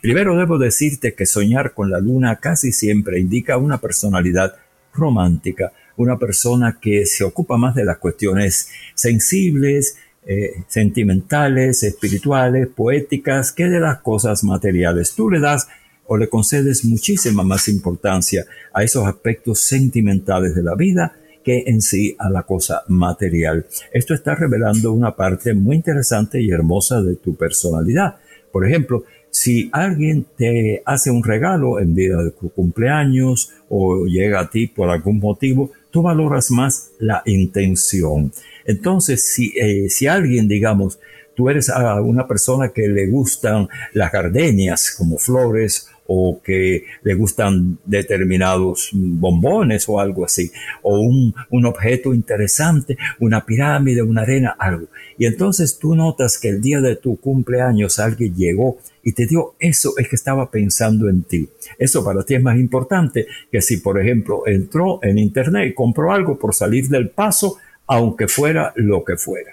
Primero 0.03 0.37
debo 0.37 0.59
decirte 0.59 1.15
que 1.15 1.27
soñar 1.27 1.75
con 1.75 1.91
la 1.91 1.99
luna 1.99 2.37
casi 2.37 2.73
siempre 2.73 3.19
indica 3.19 3.57
una 3.57 3.79
personalidad 3.79 4.57
romántica, 4.93 5.73
una 5.97 6.19
persona 6.19 6.79
que 6.81 7.07
se 7.07 7.25
ocupa 7.25 7.57
más 7.57 7.75
de 7.75 7.85
las 7.85 7.99
cuestiones 7.99 8.71
sensibles, 8.95 9.97
eh, 10.27 10.63
sentimentales, 10.69 11.83
espirituales, 11.83 12.69
poéticas, 12.69 13.53
que 13.53 13.65
de 13.65 13.81
las 13.81 14.01
cosas 14.01 14.45
materiales. 14.45 15.15
Tú 15.15 15.31
le 15.31 15.41
das 15.41 15.69
o 16.07 16.17
le 16.17 16.29
concedes 16.29 16.85
muchísima 16.85 17.43
más 17.43 17.69
importancia 17.69 18.45
a 18.73 18.83
esos 18.83 19.07
aspectos 19.07 19.61
sentimentales 19.61 20.55
de 20.55 20.63
la 20.63 20.75
vida 20.75 21.15
que 21.45 21.65
en 21.67 21.83
sí 21.83 22.17
a 22.19 22.31
la 22.31 22.43
cosa 22.45 22.83
material. 22.89 23.67
Esto 23.93 24.15
está 24.15 24.35
revelando 24.35 24.93
una 24.93 25.15
parte 25.15 25.53
muy 25.53 25.77
interesante 25.77 26.41
y 26.41 26.51
hermosa 26.51 27.03
de 27.03 27.17
tu 27.17 27.35
personalidad. 27.35 28.17
Por 28.51 28.67
ejemplo, 28.67 29.05
si 29.31 29.69
alguien 29.73 30.27
te 30.37 30.83
hace 30.87 31.11
un 31.11 31.23
regalo 31.23 31.81
en 31.81 31.95
día 31.95 32.17
de 32.17 32.31
tu 32.31 32.51
cumpleaños 32.51 33.51
o 33.69 34.07
llega 34.07 34.41
a 34.41 34.49
ti 34.49 34.69
por 34.69 34.89
algún 34.89 35.19
motivo, 35.19 35.73
tú 35.91 36.03
valoras 36.03 36.51
más 36.51 36.91
la 36.99 37.23
intención. 37.27 38.33
Entonces, 38.65 39.25
si, 39.33 39.53
eh, 39.59 39.89
si 39.89 40.07
alguien, 40.07 40.49
digamos, 40.49 40.99
tú 41.35 41.51
eres 41.51 41.69
a 41.69 42.01
una 42.01 42.27
persona 42.27 42.71
que 42.71 42.89
le 42.89 43.07
gustan 43.07 43.69
las 43.93 44.13
gardenias 44.13 44.95
como 44.97 45.19
flores 45.19 45.89
o 46.07 46.41
que 46.43 46.85
le 47.03 47.15
gustan 47.15 47.79
determinados 47.85 48.91
bombones 48.93 49.89
o 49.89 49.99
algo 49.99 50.25
así, 50.25 50.51
o 50.83 51.01
un, 51.01 51.35
un, 51.49 51.65
objeto 51.65 52.13
interesante, 52.13 52.99
una 53.21 53.45
pirámide, 53.47 54.03
una 54.03 54.23
arena, 54.23 54.55
algo. 54.59 54.89
Y 55.17 55.25
entonces 55.25 55.79
tú 55.79 55.95
notas 55.95 56.39
que 56.39 56.51
el 56.51 56.61
día 56.61 56.81
de 56.81 56.97
tu 56.97 57.17
cumpleaños 57.17 57.99
alguien 57.99 58.35
llegó 58.35 58.77
y 59.03 59.13
te 59.13 59.27
dio 59.27 59.55
eso, 59.59 59.95
es 59.97 60.09
que 60.09 60.17
estaba 60.17 60.51
pensando 60.51 61.09
en 61.09 61.23
ti. 61.23 61.49
Eso 61.79 62.05
para 62.05 62.23
ti 62.23 62.35
es 62.35 62.43
más 62.43 62.59
importante 62.59 63.27
que 63.51 63.63
si, 63.63 63.79
por 63.79 63.99
ejemplo, 63.99 64.47
entró 64.47 64.99
en 65.03 65.19
internet 65.19 65.71
y 65.71 65.75
compró 65.75 66.13
algo 66.13 66.39
por 66.39 66.55
salir 66.55 66.89
del 66.89 67.09
paso, 67.09 67.57
aunque 67.87 68.29
fuera 68.29 68.73
lo 68.77 69.05
que 69.05 69.17
fuera. 69.17 69.53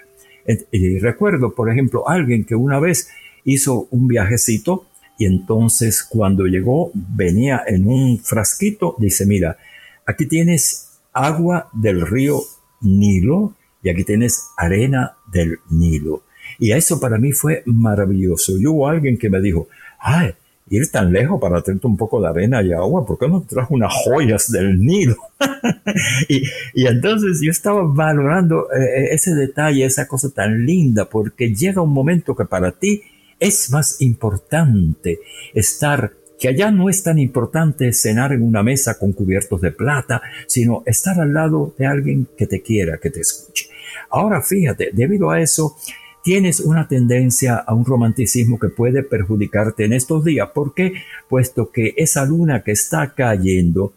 Y 0.70 0.98
recuerdo, 0.98 1.54
por 1.54 1.70
ejemplo, 1.70 2.08
alguien 2.08 2.44
que 2.44 2.54
una 2.54 2.80
vez 2.80 3.08
hizo 3.44 3.86
un 3.90 4.08
viajecito 4.08 4.86
y 5.18 5.26
entonces 5.26 6.02
cuando 6.02 6.46
llegó 6.46 6.90
venía 6.94 7.62
en 7.66 7.86
un 7.86 8.18
frasquito, 8.18 8.96
dice, 8.98 9.26
mira, 9.26 9.56
aquí 10.06 10.26
tienes 10.26 10.98
agua 11.12 11.68
del 11.72 12.06
río 12.06 12.40
Nilo 12.80 13.54
y 13.82 13.90
aquí 13.90 14.04
tienes 14.04 14.48
arena 14.56 15.16
del 15.32 15.58
Nilo. 15.70 16.22
Y 16.58 16.72
eso 16.72 17.00
para 17.00 17.18
mí 17.18 17.32
fue 17.32 17.62
maravilloso. 17.66 18.56
Y 18.58 18.66
hubo 18.66 18.88
alguien 18.88 19.18
que 19.18 19.30
me 19.30 19.40
dijo, 19.40 19.68
ay, 19.98 20.34
ir 20.72 20.90
tan 20.90 21.12
lejos 21.12 21.38
para 21.38 21.60
tener 21.62 21.84
un 21.84 21.98
poco 21.98 22.20
de 22.20 22.28
arena 22.28 22.62
y 22.62 22.72
agua, 22.72 23.04
¿por 23.04 23.18
qué 23.18 23.28
no 23.28 23.42
trajo 23.42 23.74
unas 23.74 23.92
joyas 23.92 24.50
del 24.50 24.80
Nilo? 24.80 25.16
y, 26.28 26.42
entonces 26.86 27.40
yo 27.42 27.50
estaba 27.50 27.82
valorando 27.84 28.72
eh, 28.72 29.12
ese 29.12 29.34
detalle, 29.34 29.84
esa 29.84 30.08
cosa 30.08 30.30
tan 30.30 30.64
linda, 30.64 31.10
porque 31.10 31.54
llega 31.54 31.82
un 31.82 31.92
momento 31.92 32.34
que 32.34 32.46
para 32.46 32.72
ti 32.72 33.02
es 33.38 33.70
más 33.70 34.00
importante 34.00 35.20
estar 35.52 36.14
que 36.40 36.48
allá 36.48 36.70
no 36.70 36.88
es 36.88 37.02
tan 37.02 37.18
importante 37.18 37.92
cenar 37.92 38.32
en 38.32 38.42
una 38.42 38.62
mesa 38.62 38.98
con 38.98 39.12
cubiertos 39.12 39.60
de 39.60 39.72
plata, 39.72 40.22
sino 40.46 40.82
estar 40.86 41.20
al 41.20 41.34
lado 41.34 41.74
de 41.78 41.86
alguien 41.86 42.26
que 42.36 42.46
te 42.46 42.62
quiera, 42.62 42.98
que 42.98 43.10
te 43.10 43.20
escuche. 43.20 43.66
Ahora 44.10 44.40
fíjate, 44.42 44.90
debido 44.92 45.30
a 45.30 45.40
eso, 45.40 45.76
tienes 46.22 46.60
una 46.60 46.88
tendencia 46.88 47.56
a 47.56 47.74
un 47.74 47.84
romanticismo 47.84 48.58
que 48.58 48.68
puede 48.68 49.02
perjudicarte 49.02 49.84
en 49.84 49.92
estos 49.92 50.24
días. 50.24 50.48
¿Por 50.54 50.74
qué? 50.74 50.94
Puesto 51.28 51.70
que 51.70 51.94
esa 51.96 52.24
luna 52.24 52.62
que 52.62 52.72
está 52.72 53.12
cayendo 53.14 53.92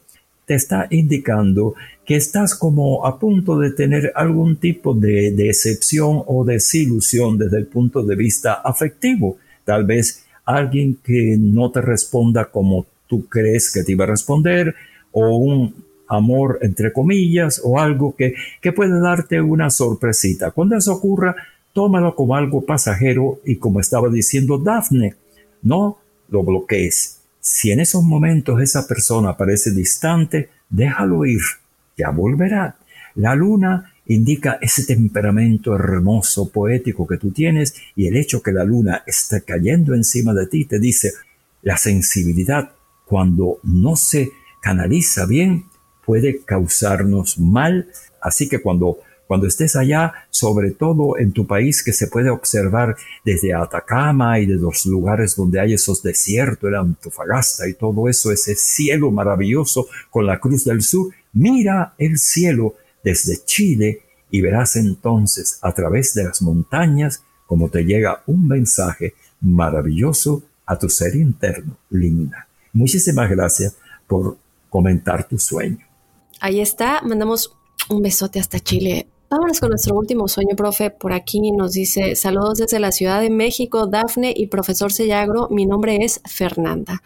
te 0.46 0.56
está 0.56 0.88
indicando 0.92 1.74
que 2.06 2.16
estás 2.16 2.56
como 2.56 3.06
a 3.06 3.20
punto 3.20 3.58
de 3.58 3.72
tener 3.72 4.12
algún 4.16 4.58
tipo 4.58 4.94
de 4.94 5.32
decepción 5.32 6.22
o 6.28 6.46
desilusión 6.46 7.38
desde 7.38 7.58
el 7.58 7.66
punto 7.66 8.04
de 8.04 8.16
vista 8.16 8.54
afectivo. 8.54 9.38
Tal 9.64 9.86
vez 9.86 10.24
alguien 10.46 11.00
que 11.04 11.36
no 11.40 11.72
te 11.72 11.82
responda 11.82 12.46
como 12.46 12.86
tú 13.08 13.28
crees 13.28 13.72
que 13.74 13.84
te 13.84 13.94
iba 13.94 14.04
a 14.04 14.10
responder 14.10 14.76
o 15.12 15.36
un 15.38 15.74
amor 16.08 16.60
entre 16.62 16.94
comillas 16.94 17.60
o 17.64 17.80
algo 17.80 18.16
que, 18.16 18.36
que 18.62 18.72
puede 18.72 19.00
darte 19.00 19.42
una 19.42 19.72
sorpresita. 19.72 20.52
Cuando 20.52 20.78
eso 20.78 20.94
ocurra, 20.94 21.36
tómalo 21.76 22.16
como 22.16 22.38
algo 22.38 22.66
pasajero 22.66 23.42
y 23.44 23.58
como 23.58 23.82
estaba 23.82 24.08
diciendo 24.08 24.58
Daphne, 24.58 25.16
no 25.62 25.98
lo 26.30 26.42
bloquees. 26.42 27.20
Si 27.42 27.70
en 27.70 27.82
esos 27.82 28.02
momentos 28.02 28.62
esa 28.62 28.88
persona 28.88 29.36
parece 29.36 29.72
distante, 29.72 30.50
déjalo 30.70 31.26
ir, 31.26 31.42
ya 31.98 32.12
volverá. 32.12 32.78
La 33.16 33.36
luna 33.36 33.94
indica 34.06 34.58
ese 34.62 34.86
temperamento 34.86 35.76
hermoso, 35.76 36.50
poético 36.50 37.06
que 37.06 37.18
tú 37.18 37.32
tienes 37.32 37.76
y 37.94 38.08
el 38.08 38.16
hecho 38.16 38.42
que 38.42 38.54
la 38.54 38.64
luna 38.64 39.04
está 39.06 39.42
cayendo 39.42 39.94
encima 39.94 40.34
de 40.34 40.48
ti 40.48 40.64
te 40.64 40.80
dice, 40.80 41.12
la 41.62 41.76
sensibilidad 41.76 42.72
cuando 43.06 43.60
no 43.64 43.98
se 43.98 44.32
canaliza 44.62 45.26
bien 45.26 45.66
puede 46.06 46.40
causarnos 46.46 47.38
mal, 47.38 47.90
así 48.22 48.48
que 48.48 48.62
cuando 48.62 49.00
cuando 49.28 49.48
estés 49.48 49.76
allá, 49.76 50.14
sobre 50.30 50.72
todo 50.72 51.18
en 51.18 51.32
tu 51.32 51.48
país 51.48 51.84
que 51.84 51.94
se 51.94 52.08
puede 52.08 52.30
observar 52.30 52.96
desde 53.24 53.54
Atacama 53.54 54.40
y 54.40 54.46
de 54.46 54.56
los 54.56 54.86
lugares 54.86 55.36
donde 55.36 55.60
hay 55.60 55.74
esos 55.74 56.04
desiertos, 56.04 56.68
el 56.70 56.76
Antofagasta 56.76 57.68
y 57.68 57.74
todo 57.74 58.08
eso, 58.08 58.32
ese 58.32 58.56
cielo 58.56 59.12
maravilloso 59.12 59.88
con 60.10 60.26
la 60.26 60.40
Cruz 60.40 60.66
del 60.66 60.82
Sur, 60.82 61.14
mira 61.34 61.94
el 61.98 62.18
cielo 62.18 62.76
desde 63.04 63.44
Chile 63.46 64.02
y 64.30 64.42
verás 64.42 64.76
entonces 64.76 65.60
a 65.62 65.74
través 65.74 66.14
de 66.14 66.26
las 66.26 66.42
montañas 66.42 67.24
como 67.46 67.70
te 67.70 67.84
llega 67.84 68.24
un 68.26 68.48
mensaje 68.48 69.14
maravilloso 69.42 70.44
a 70.66 70.78
tu 70.78 70.90
ser 70.90 71.16
interno, 71.16 71.78
linda. 71.90 72.48
Muchísimas 72.74 73.30
gracias 73.30 73.76
por 74.08 74.38
comentar 74.70 75.28
tu 75.28 75.38
sueño. 75.38 75.86
Ahí 76.40 76.60
está, 76.60 77.02
mandamos 77.02 77.56
un 77.90 78.02
besote 78.02 78.40
hasta 78.40 78.60
Chile 78.60 79.08
Vámonos 79.30 79.60
con 79.60 79.70
nuestro 79.70 79.96
último 79.96 80.28
sueño, 80.28 80.56
profe. 80.56 80.92
Por 80.92 81.12
aquí 81.12 81.52
nos 81.52 81.74
dice, 81.74 82.16
saludos 82.16 82.60
desde 82.60 82.80
la 82.80 82.92
Ciudad 82.92 83.22
de 83.22 83.30
México, 83.30 83.88
Dafne 83.88 84.34
y 84.36 84.48
profesor 84.48 84.94
Sellagro. 84.94 85.48
Mi 85.50 85.66
nombre 85.66 85.98
es 86.02 86.22
Fernanda. 86.26 87.02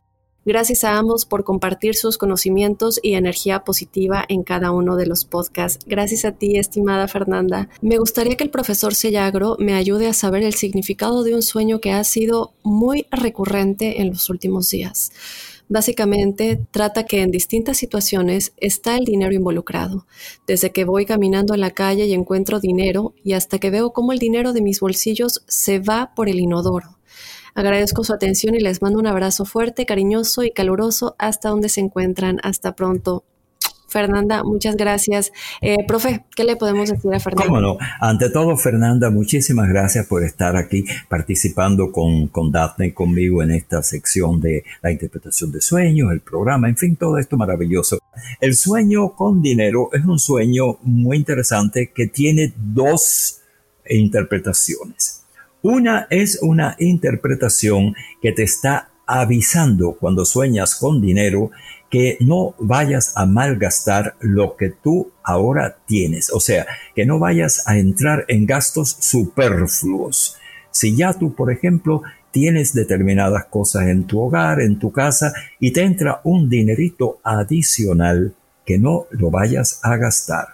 Gracias 0.46 0.84
a 0.84 0.98
ambos 0.98 1.26
por 1.26 1.44
compartir 1.44 1.96
sus 1.96 2.18
conocimientos 2.18 3.00
y 3.04 3.14
energía 3.14 3.64
positiva 3.64 4.26
en 4.28 4.44
cada 4.44 4.72
uno 4.72 4.96
de 4.96 5.06
los 5.06 5.24
podcasts. 5.24 5.86
Gracias 5.86 6.26
a 6.26 6.32
ti, 6.32 6.58
estimada 6.58 7.08
Fernanda. 7.08 7.70
Me 7.82 7.98
gustaría 7.98 8.36
que 8.36 8.46
el 8.46 8.50
profesor 8.50 8.96
Sellagro 8.96 9.58
me 9.60 9.74
ayude 9.74 10.08
a 10.08 10.14
saber 10.14 10.44
el 10.44 10.56
significado 10.56 11.24
de 11.24 11.36
un 11.36 11.42
sueño 11.42 11.80
que 11.80 11.92
ha 11.92 12.04
sido 12.04 12.54
muy 12.64 13.06
recurrente 13.12 14.02
en 14.02 14.10
los 14.10 14.30
últimos 14.30 14.70
días. 14.70 15.12
Básicamente 15.72 16.60
trata 16.72 17.06
que 17.06 17.22
en 17.22 17.30
distintas 17.30 17.78
situaciones 17.78 18.54
está 18.58 18.98
el 18.98 19.06
dinero 19.06 19.34
involucrado, 19.34 20.08
desde 20.48 20.72
que 20.72 20.84
voy 20.84 21.06
caminando 21.06 21.54
en 21.54 21.62
la 21.62 21.70
calle 21.70 22.08
y 22.08 22.14
encuentro 22.14 22.60
dinero 22.60 23.14
y 23.24 23.34
hasta 23.34 23.60
que 23.60 23.70
veo 23.70 23.94
cómo 23.94 24.12
el 24.12 24.18
dinero 24.18 24.52
de 24.52 24.64
mis 24.64 24.80
bolsillos 24.80 25.44
se 25.48 25.78
va 25.78 26.12
por 26.16 26.28
el 26.28 26.40
inodoro. 26.40 26.98
Agradezco 27.54 28.04
su 28.04 28.14
atención 28.14 28.56
y 28.56 28.60
les 28.60 28.82
mando 28.82 28.98
un 28.98 29.06
abrazo 29.06 29.46
fuerte, 29.46 29.86
cariñoso 29.86 30.44
y 30.44 30.50
caluroso 30.50 31.16
hasta 31.20 31.50
donde 31.50 31.70
se 31.70 31.82
encuentran. 31.82 32.40
Hasta 32.42 32.76
pronto. 32.76 33.24
Fernanda, 33.90 34.44
muchas 34.44 34.76
gracias. 34.76 35.32
Eh, 35.62 35.78
profe, 35.88 36.24
¿qué 36.36 36.44
le 36.44 36.56
podemos 36.56 36.90
decir 36.90 37.14
a 37.14 37.20
Fernanda? 37.20 37.48
Cómo 37.48 37.62
no. 37.62 37.78
Ante 38.00 38.30
todo, 38.30 38.56
Fernanda, 38.56 39.10
muchísimas 39.10 39.68
gracias 39.68 40.06
por 40.08 40.24
estar 40.24 40.56
aquí 40.56 40.86
participando 41.08 41.92
con, 41.92 42.28
con 42.28 42.52
Daphne 42.52 42.94
conmigo 42.94 43.44
en 43.44 43.52
esta 43.52 43.84
sección 43.84 44.40
de 44.40 44.64
la 44.82 44.92
interpretación 44.92 45.52
de 45.52 45.62
sueños, 45.62 46.12
el 46.12 46.22
programa, 46.22 46.70
en 46.70 46.78
fin, 46.78 46.96
todo 46.96 47.18
esto 47.18 47.38
maravilloso. 47.38 48.00
El 48.40 48.56
sueño 48.56 49.14
con 49.16 49.42
dinero 49.42 49.90
es 49.94 50.06
un 50.06 50.20
sueño 50.20 50.78
muy 50.84 51.18
interesante 51.18 51.92
que 51.94 52.08
tiene 52.08 52.54
dos 52.56 53.42
interpretaciones. 53.90 55.24
Una 55.62 56.08
es 56.10 56.40
una 56.42 56.76
interpretación 56.80 57.96
que 58.22 58.32
te 58.32 58.44
está 58.44 58.89
avisando 59.10 59.94
cuando 60.00 60.24
sueñas 60.24 60.76
con 60.76 61.02
dinero 61.02 61.50
que 61.90 62.18
no 62.20 62.54
vayas 62.60 63.14
a 63.16 63.26
malgastar 63.26 64.16
lo 64.20 64.56
que 64.56 64.70
tú 64.70 65.12
ahora 65.24 65.78
tienes. 65.88 66.32
O 66.32 66.40
sea, 66.40 66.68
que 66.96 67.08
no 67.08 67.18
vayas 67.18 67.68
a 67.68 67.80
entrar 67.80 68.26
en 68.28 68.46
gastos 68.46 68.98
superfluos. 69.00 70.38
Si 70.70 70.96
ya 70.96 71.14
tú, 71.14 71.34
por 71.34 71.52
ejemplo, 71.52 72.04
tienes 72.30 72.74
determinadas 72.74 73.46
cosas 73.46 73.88
en 73.88 74.06
tu 74.06 74.20
hogar, 74.20 74.62
en 74.62 74.78
tu 74.78 74.92
casa, 74.92 75.34
y 75.60 75.74
te 75.74 75.82
entra 75.82 76.22
un 76.24 76.48
dinerito 76.48 77.20
adicional, 77.24 78.36
que 78.64 78.78
no 78.78 79.08
lo 79.10 79.32
vayas 79.32 79.80
a 79.82 79.98
gastar. 79.98 80.50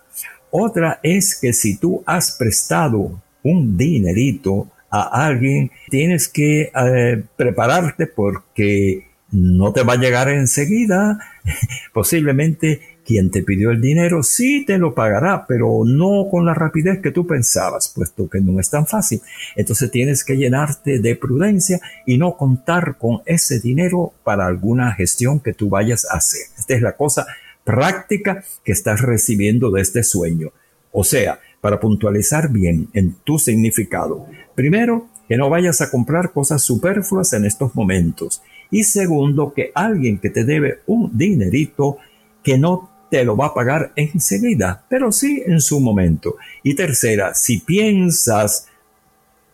Otra 0.50 1.02
es 1.04 1.38
que 1.38 1.52
si 1.52 1.76
tú 1.76 2.02
has 2.06 2.32
prestado 2.32 3.22
un 3.44 3.76
dinerito 3.76 4.70
a 4.90 5.26
alguien, 5.26 5.72
tienes 5.90 6.28
que 6.28 6.72
eh, 6.74 7.24
prepararte 7.36 8.08
porque 8.08 9.08
no 9.32 9.74
te 9.74 9.84
va 9.84 9.94
a 9.94 9.98
llegar 9.98 10.30
enseguida. 10.30 11.20
Posiblemente 11.94 12.96
quien 13.06 13.30
te 13.30 13.44
pidió 13.44 13.70
el 13.70 13.82
dinero 13.82 14.24
sí 14.24 14.66
te 14.66 14.78
lo 14.78 14.96
pagará, 14.96 15.46
pero 15.48 15.84
no 15.86 16.28
con 16.30 16.46
la 16.46 16.54
rapidez 16.54 17.00
que 17.02 17.12
tú 17.12 17.28
pensabas, 17.28 17.92
puesto 17.94 18.28
que 18.30 18.42
no 18.42 18.60
es 18.60 18.70
tan 18.70 18.88
fácil. 18.88 19.22
Entonces 19.56 19.92
tienes 19.92 20.26
que 20.26 20.38
llenarte 20.38 21.00
de 21.00 21.16
prudencia 21.16 21.80
y 22.06 22.18
no 22.18 22.36
contar 22.36 22.98
con 22.98 23.22
ese 23.26 23.60
dinero 23.60 24.14
para 24.24 24.48
alguna 24.48 24.92
gestión 24.94 25.40
que 25.40 25.54
tú 25.54 25.70
vayas 25.70 26.08
a 26.10 26.18
hacer. 26.18 26.42
Esta 26.58 26.74
es 26.74 26.82
la 26.82 26.96
cosa 26.98 27.28
práctica 27.64 28.44
que 28.64 28.72
estás 28.72 29.02
recibiendo 29.02 29.72
de 29.72 29.82
este 29.82 30.04
sueño. 30.04 30.52
O 30.92 31.04
sea, 31.04 31.40
para 31.66 31.80
puntualizar 31.80 32.52
bien 32.52 32.90
en 32.94 33.16
tu 33.24 33.40
significado, 33.40 34.28
primero, 34.54 35.08
que 35.28 35.36
no 35.36 35.50
vayas 35.50 35.82
a 35.82 35.90
comprar 35.90 36.32
cosas 36.32 36.62
superfluas 36.62 37.34
en 37.34 37.44
estos 37.44 37.74
momentos. 37.74 38.44
Y 38.70 38.84
segundo, 38.84 39.52
que 39.52 39.72
alguien 39.74 40.20
que 40.20 40.30
te 40.30 40.44
debe 40.44 40.82
un 40.86 41.18
dinerito 41.18 41.98
que 42.44 42.60
no 42.60 42.92
te 43.10 43.26
lo 43.26 43.36
va 43.36 43.48
a 43.48 43.54
pagar 43.56 43.94
enseguida, 43.96 44.86
pero 44.88 45.12
sí 45.12 45.42
en 45.44 45.60
su 45.60 45.80
momento. 45.80 46.36
Y 46.62 46.76
tercera, 46.76 47.34
si 47.34 47.58
piensas 47.58 48.68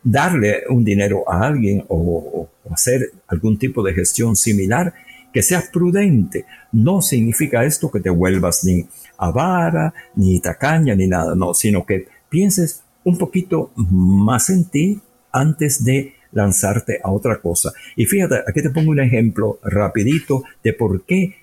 darle 0.03 0.63
un 0.67 0.83
dinero 0.83 1.23
a 1.31 1.47
alguien 1.47 1.85
o, 1.87 2.49
hacer 2.69 3.09
algún 3.27 3.57
tipo 3.57 3.81
de 3.83 3.93
gestión 3.93 4.35
similar, 4.35 4.93
que 5.33 5.41
seas 5.41 5.69
prudente. 5.71 6.45
No 6.71 7.01
significa 7.01 7.63
esto 7.63 7.91
que 7.91 7.99
te 7.99 8.09
vuelvas 8.09 8.63
ni 8.63 8.87
avara, 9.17 9.93
ni 10.15 10.39
tacaña, 10.39 10.95
ni 10.95 11.07
nada, 11.07 11.35
no, 11.35 11.53
sino 11.53 11.85
que 11.85 12.07
pienses 12.29 12.83
un 13.03 13.17
poquito 13.17 13.71
más 13.75 14.49
en 14.49 14.65
ti 14.65 15.01
antes 15.31 15.83
de 15.83 16.13
lanzarte 16.31 16.99
a 17.03 17.11
otra 17.11 17.41
cosa. 17.41 17.71
Y 17.95 18.05
fíjate, 18.05 18.35
aquí 18.47 18.61
te 18.61 18.69
pongo 18.69 18.91
un 18.91 18.99
ejemplo 18.99 19.59
rapidito 19.63 20.43
de 20.63 20.73
por 20.73 21.03
qué 21.03 21.35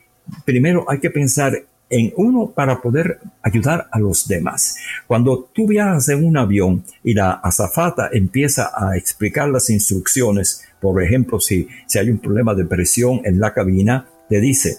primero 0.45 0.85
hay 0.89 0.99
que 0.99 1.11
pensar 1.11 1.65
en 1.91 2.13
uno 2.17 2.51
para 2.51 2.81
poder 2.81 3.21
ayudar 3.43 3.89
a 3.91 3.99
los 3.99 4.29
demás. 4.29 4.77
Cuando 5.07 5.49
tú 5.53 5.67
viajas 5.67 6.09
en 6.09 6.25
un 6.25 6.37
avión 6.37 6.85
y 7.03 7.15
la 7.15 7.33
azafata 7.33 8.11
empieza 8.13 8.71
a 8.75 8.97
explicar 8.97 9.49
las 9.49 9.71
instrucciones, 9.71 10.65
por 10.81 11.03
ejemplo, 11.03 11.41
si, 11.41 11.69
si 11.87 11.99
hay 11.99 12.11
un 12.11 12.19
problema 12.19 12.55
de 12.55 12.65
presión 12.65 13.21
en 13.25 13.41
la 13.41 13.53
cabina, 13.53 14.07
te 14.29 14.41
dice, 14.41 14.79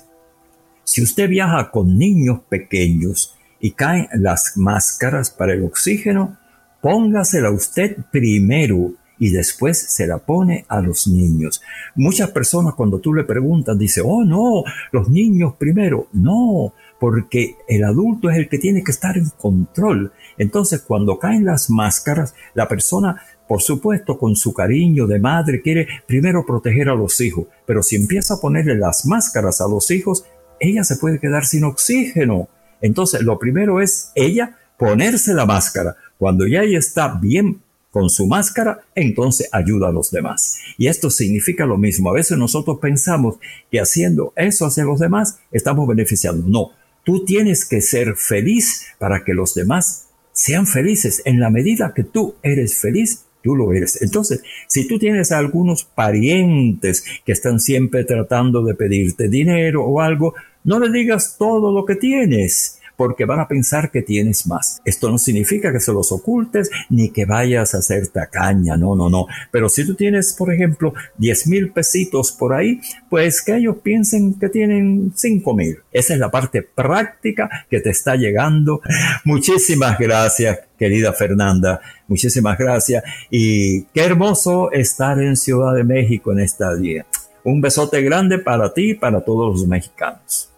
si 0.84 1.03
usted 1.03 1.30
viaja 1.30 1.72
con 1.72 1.97
niños 1.97 2.41
pequeños 2.47 3.36
y 3.60 3.72
caen 3.72 4.07
las 4.14 4.57
máscaras 4.57 5.30
para 5.30 5.53
el 5.53 5.64
oxígeno, 5.64 6.38
póngasela 6.82 7.51
usted 7.51 7.97
primero 8.12 8.93
y 9.20 9.30
después 9.32 9.78
se 9.78 10.07
la 10.07 10.18
pone 10.18 10.66
a 10.70 10.82
los 10.82 11.07
niños. 11.07 11.62
Muchas 11.95 12.32
personas 12.32 12.74
cuando 12.74 12.99
tú 12.99 13.14
le 13.14 13.26
preguntas 13.26 13.78
dicen, 13.78 14.05
oh 14.07 14.24
no, 14.24 14.64
los 14.91 15.10
niños 15.10 15.55
primero. 15.60 16.07
No, 16.14 16.74
porque 16.99 17.55
el 17.67 17.83
adulto 17.83 18.29
es 18.29 18.37
el 18.37 18.49
que 18.49 18.57
tiene 18.57 18.83
que 18.83 18.91
estar 18.91 19.17
en 19.17 19.29
control. 19.37 20.11
Entonces 20.37 20.81
cuando 20.81 21.17
caen 21.17 21.45
las 21.45 21.69
máscaras, 21.69 22.33
la 22.53 22.67
persona 22.67 23.21
por 23.49 23.63
supuesto, 23.63 24.19
con 24.19 24.35
su 24.35 24.53
cariño 24.53 25.07
de 25.07 25.19
madre 25.19 25.63
quiere 25.63 25.87
primero 26.05 26.45
proteger 26.45 26.87
a 26.87 26.93
los 26.93 27.19
hijos, 27.19 27.47
pero 27.65 27.81
si 27.81 27.95
empieza 27.95 28.35
a 28.35 28.39
ponerle 28.39 28.75
las 28.75 29.07
máscaras 29.07 29.59
a 29.59 29.67
los 29.67 29.89
hijos, 29.89 30.23
ella 30.59 30.83
se 30.83 30.97
puede 30.97 31.19
quedar 31.19 31.45
sin 31.45 31.63
oxígeno. 31.63 32.47
Entonces, 32.79 33.23
lo 33.23 33.39
primero 33.39 33.81
es 33.81 34.11
ella 34.13 34.59
ponerse 34.77 35.33
la 35.33 35.47
máscara. 35.47 35.95
Cuando 36.19 36.45
ya 36.45 36.61
ella 36.61 36.77
está 36.77 37.07
bien 37.19 37.63
con 37.89 38.11
su 38.11 38.27
máscara, 38.27 38.81
entonces 38.93 39.49
ayuda 39.51 39.87
a 39.87 39.91
los 39.91 40.11
demás. 40.11 40.59
Y 40.77 40.85
esto 40.85 41.09
significa 41.09 41.65
lo 41.65 41.77
mismo. 41.79 42.11
A 42.11 42.13
veces 42.13 42.37
nosotros 42.37 42.77
pensamos 42.79 43.37
que 43.71 43.79
haciendo 43.79 44.31
eso 44.35 44.67
hacia 44.67 44.83
los 44.83 44.99
demás 44.99 45.39
estamos 45.51 45.87
beneficiando. 45.87 46.47
No, 46.47 46.69
tú 47.10 47.26
tienes 47.26 47.66
que 47.66 47.82
ser 47.82 48.16
feliz 48.16 48.86
para 48.99 49.24
que 49.24 49.34
los 49.34 49.55
demás 49.55 50.10
sean 50.32 50.68
felices. 50.68 51.24
En 51.26 51.39
la 51.39 51.49
medida 51.49 51.91
que 51.95 52.03
tú 52.03 52.36
eres 52.43 52.78
feliz, 52.78 53.26
tú 53.41 53.55
lo 53.55 53.74
eres. 53.74 53.99
Entonces, 54.03 54.43
si 54.68 54.88
tú 54.88 54.99
tienes 54.99 55.32
algunos 55.32 55.86
parientes 55.86 57.03
que 57.26 57.32
están 57.32 57.60
siempre 57.60 58.03
tratando 58.03 58.64
de 58.64 58.76
pedirte 58.76 59.28
dinero 59.28 59.86
o 59.86 60.01
algo, 60.01 60.36
no 60.64 60.78
le 60.78 60.91
digas 60.91 61.38
todo 61.39 61.74
lo 61.74 61.84
que 61.84 61.95
tienes 61.95 62.78
porque 62.99 63.23
van 63.23 63.39
a 63.39 63.47
pensar 63.47 63.91
que 63.91 64.01
tienes 64.01 64.45
más. 64.45 64.81
Esto 64.83 65.09
no 65.09 65.17
significa 65.17 65.71
que 65.71 65.79
se 65.79 65.93
los 65.93 66.11
ocultes 66.11 66.69
ni 66.89 67.11
que 67.11 67.23
vayas 67.23 67.73
a 67.73 67.77
hacer 67.77 68.09
tacaña, 68.09 68.75
no, 68.75 68.93
no, 68.93 69.09
no. 69.09 69.25
Pero 69.51 69.69
si 69.69 69.87
tú 69.87 69.95
tienes, 69.95 70.33
por 70.33 70.53
ejemplo, 70.53 70.93
10 71.17 71.47
mil 71.47 71.71
pesitos 71.71 72.33
por 72.33 72.53
ahí, 72.53 72.81
pues 73.09 73.41
que 73.41 73.55
ellos 73.55 73.77
piensen 73.81 74.33
que 74.33 74.49
tienen 74.49 75.13
5 75.15 75.55
mil. 75.55 75.77
Esa 75.93 76.13
es 76.13 76.19
la 76.19 76.29
parte 76.29 76.61
práctica 76.61 77.49
que 77.69 77.79
te 77.79 77.91
está 77.91 78.17
llegando. 78.17 78.81
Muchísimas 79.23 79.97
gracias, 79.97 80.59
querida 80.77 81.13
Fernanda. 81.13 81.79
Muchísimas 82.09 82.57
gracias. 82.57 83.01
Y 83.29 83.83
qué 83.93 84.01
hermoso 84.01 84.73
estar 84.73 85.21
en 85.21 85.37
Ciudad 85.37 85.73
de 85.73 85.85
México 85.85 86.33
en 86.33 86.39
esta 86.39 86.75
día. 86.75 87.05
Un 87.45 87.61
besote 87.61 88.01
grande 88.01 88.39
para 88.39 88.73
ti 88.73 88.91
y 88.91 88.95
para 88.95 89.21
todos 89.21 89.57
los 89.57 89.65
mexicanos. 89.65 90.49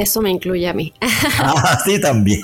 Eso 0.00 0.20
me 0.20 0.30
incluye 0.30 0.68
a 0.68 0.74
mí. 0.74 0.92
Ah, 1.36 1.78
sí, 1.84 2.00
también. 2.00 2.42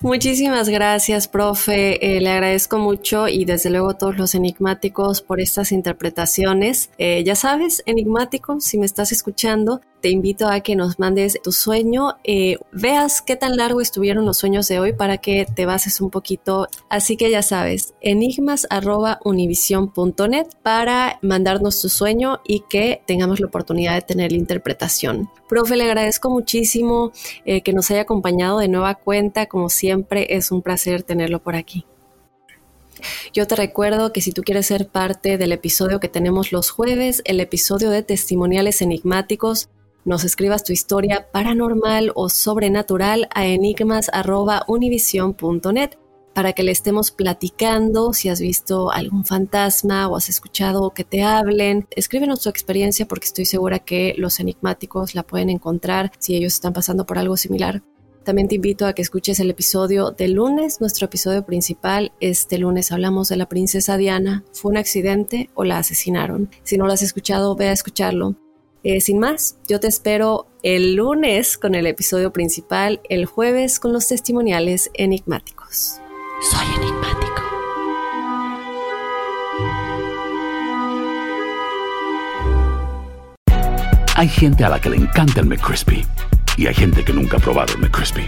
Muchísimas 0.00 0.68
gracias, 0.68 1.28
profe. 1.28 2.16
Eh, 2.16 2.20
le 2.20 2.30
agradezco 2.30 2.78
mucho 2.78 3.28
y 3.28 3.44
desde 3.44 3.70
luego 3.70 3.90
a 3.90 3.98
todos 3.98 4.16
los 4.16 4.34
enigmáticos 4.34 5.22
por 5.22 5.40
estas 5.40 5.72
interpretaciones. 5.72 6.90
Eh, 6.98 7.22
ya 7.24 7.34
sabes, 7.34 7.82
enigmático, 7.86 8.60
si 8.60 8.78
me 8.78 8.86
estás 8.86 9.12
escuchando, 9.12 9.80
te 10.00 10.10
invito 10.10 10.48
a 10.48 10.60
que 10.60 10.76
nos 10.76 10.98
mandes 10.98 11.38
tu 11.42 11.52
sueño, 11.52 12.16
eh, 12.24 12.58
veas 12.72 13.22
qué 13.22 13.36
tan 13.36 13.56
largo 13.56 13.80
estuvieron 13.80 14.26
los 14.26 14.38
sueños 14.38 14.66
de 14.68 14.80
hoy 14.80 14.92
para 14.92 15.18
que 15.18 15.46
te 15.46 15.66
bases 15.66 16.00
un 16.00 16.10
poquito. 16.10 16.66
Así 16.88 17.16
que 17.16 17.30
ya 17.30 17.42
sabes, 17.42 17.94
enigmas.univision.net 18.00 20.46
para 20.62 21.20
mandarnos 21.22 21.80
tu 21.80 21.88
sueño 21.88 22.40
y 22.46 22.64
que 22.68 23.02
tengamos 23.06 23.40
la 23.40 23.46
oportunidad 23.46 23.94
de 23.94 24.02
tener 24.02 24.32
la 24.32 24.38
interpretación. 24.38 25.30
Profe, 25.48 25.76
le 25.76 25.84
agradezco 25.84 26.28
muchísimo 26.30 27.12
eh, 27.44 27.62
que 27.62 27.72
nos 27.72 27.90
haya 27.90 28.02
acompañado 28.02 28.58
de 28.58 28.68
nueva 28.68 28.94
cuenta. 28.94 29.46
Como 29.46 29.68
siempre, 29.68 30.36
es 30.36 30.52
un 30.52 30.62
placer 30.62 31.02
tenerlo 31.02 31.40
por 31.40 31.56
aquí. 31.56 31.84
Yo 33.32 33.46
te 33.46 33.56
recuerdo 33.56 34.12
que 34.12 34.20
si 34.20 34.32
tú 34.32 34.42
quieres 34.42 34.66
ser 34.66 34.88
parte 34.88 35.38
del 35.38 35.52
episodio 35.52 36.00
que 36.00 36.08
tenemos 36.08 36.52
los 36.52 36.70
jueves, 36.70 37.22
el 37.24 37.40
episodio 37.40 37.90
de 37.90 38.02
testimoniales 38.02 38.82
enigmáticos, 38.82 39.68
nos 40.10 40.24
escribas 40.24 40.64
tu 40.64 40.72
historia 40.72 41.28
paranormal 41.32 42.10
o 42.16 42.28
sobrenatural 42.28 43.28
a 43.32 43.46
enigmas.univision.net 43.46 45.90
para 46.34 46.52
que 46.52 46.64
le 46.64 46.72
estemos 46.72 47.12
platicando 47.12 48.12
si 48.12 48.28
has 48.28 48.40
visto 48.40 48.90
algún 48.90 49.24
fantasma 49.24 50.08
o 50.08 50.16
has 50.16 50.28
escuchado 50.28 50.90
que 50.90 51.04
te 51.04 51.22
hablen. 51.22 51.86
Escríbenos 51.94 52.40
tu 52.40 52.48
experiencia 52.48 53.06
porque 53.06 53.26
estoy 53.26 53.44
segura 53.44 53.78
que 53.78 54.16
los 54.18 54.40
enigmáticos 54.40 55.14
la 55.14 55.22
pueden 55.22 55.48
encontrar 55.48 56.10
si 56.18 56.34
ellos 56.34 56.54
están 56.54 56.72
pasando 56.72 57.06
por 57.06 57.16
algo 57.16 57.36
similar. 57.36 57.84
También 58.24 58.48
te 58.48 58.56
invito 58.56 58.86
a 58.86 58.94
que 58.94 59.02
escuches 59.02 59.38
el 59.38 59.50
episodio 59.50 60.10
de 60.10 60.26
lunes, 60.26 60.80
nuestro 60.80 61.04
episodio 61.06 61.46
principal. 61.46 62.10
Este 62.18 62.58
lunes 62.58 62.90
hablamos 62.90 63.28
de 63.28 63.36
la 63.36 63.48
princesa 63.48 63.96
Diana. 63.96 64.42
¿Fue 64.52 64.72
un 64.72 64.76
accidente 64.76 65.50
o 65.54 65.62
la 65.62 65.78
asesinaron? 65.78 66.50
Si 66.64 66.76
no 66.76 66.86
lo 66.86 66.94
has 66.94 67.02
escuchado, 67.02 67.54
ve 67.54 67.68
a 67.68 67.72
escucharlo. 67.72 68.34
Eh, 68.82 69.00
sin 69.00 69.18
más, 69.18 69.56
yo 69.68 69.78
te 69.78 69.88
espero 69.88 70.46
el 70.62 70.94
lunes 70.94 71.58
con 71.58 71.74
el 71.74 71.86
episodio 71.86 72.32
principal, 72.32 73.00
el 73.08 73.26
jueves 73.26 73.78
con 73.78 73.92
los 73.92 74.08
testimoniales 74.08 74.90
enigmáticos. 74.94 76.00
Soy 76.50 76.66
enigmático. 76.76 77.42
Hay 84.16 84.28
gente 84.28 84.64
a 84.64 84.68
la 84.70 84.80
que 84.80 84.90
le 84.90 84.96
encanta 84.96 85.40
el 85.40 85.46
McCrispy 85.46 86.04
y 86.56 86.66
hay 86.66 86.74
gente 86.74 87.04
que 87.04 87.12
nunca 87.12 87.36
ha 87.36 87.40
probado 87.40 87.74
el 87.74 87.80
McCrispy. 87.80 88.24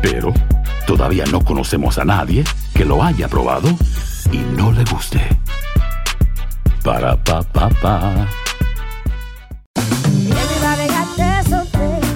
Pero 0.00 0.32
todavía 0.86 1.24
no 1.26 1.44
conocemos 1.44 1.98
a 1.98 2.04
nadie 2.04 2.44
que 2.74 2.84
lo 2.84 3.02
haya 3.02 3.28
probado 3.28 3.68
y 4.32 4.38
no 4.56 4.72
le 4.72 4.84
guste. 4.84 5.20
Para 6.84 7.22
pa 7.22 7.42
pa 7.42 7.68
pa. 7.68 8.28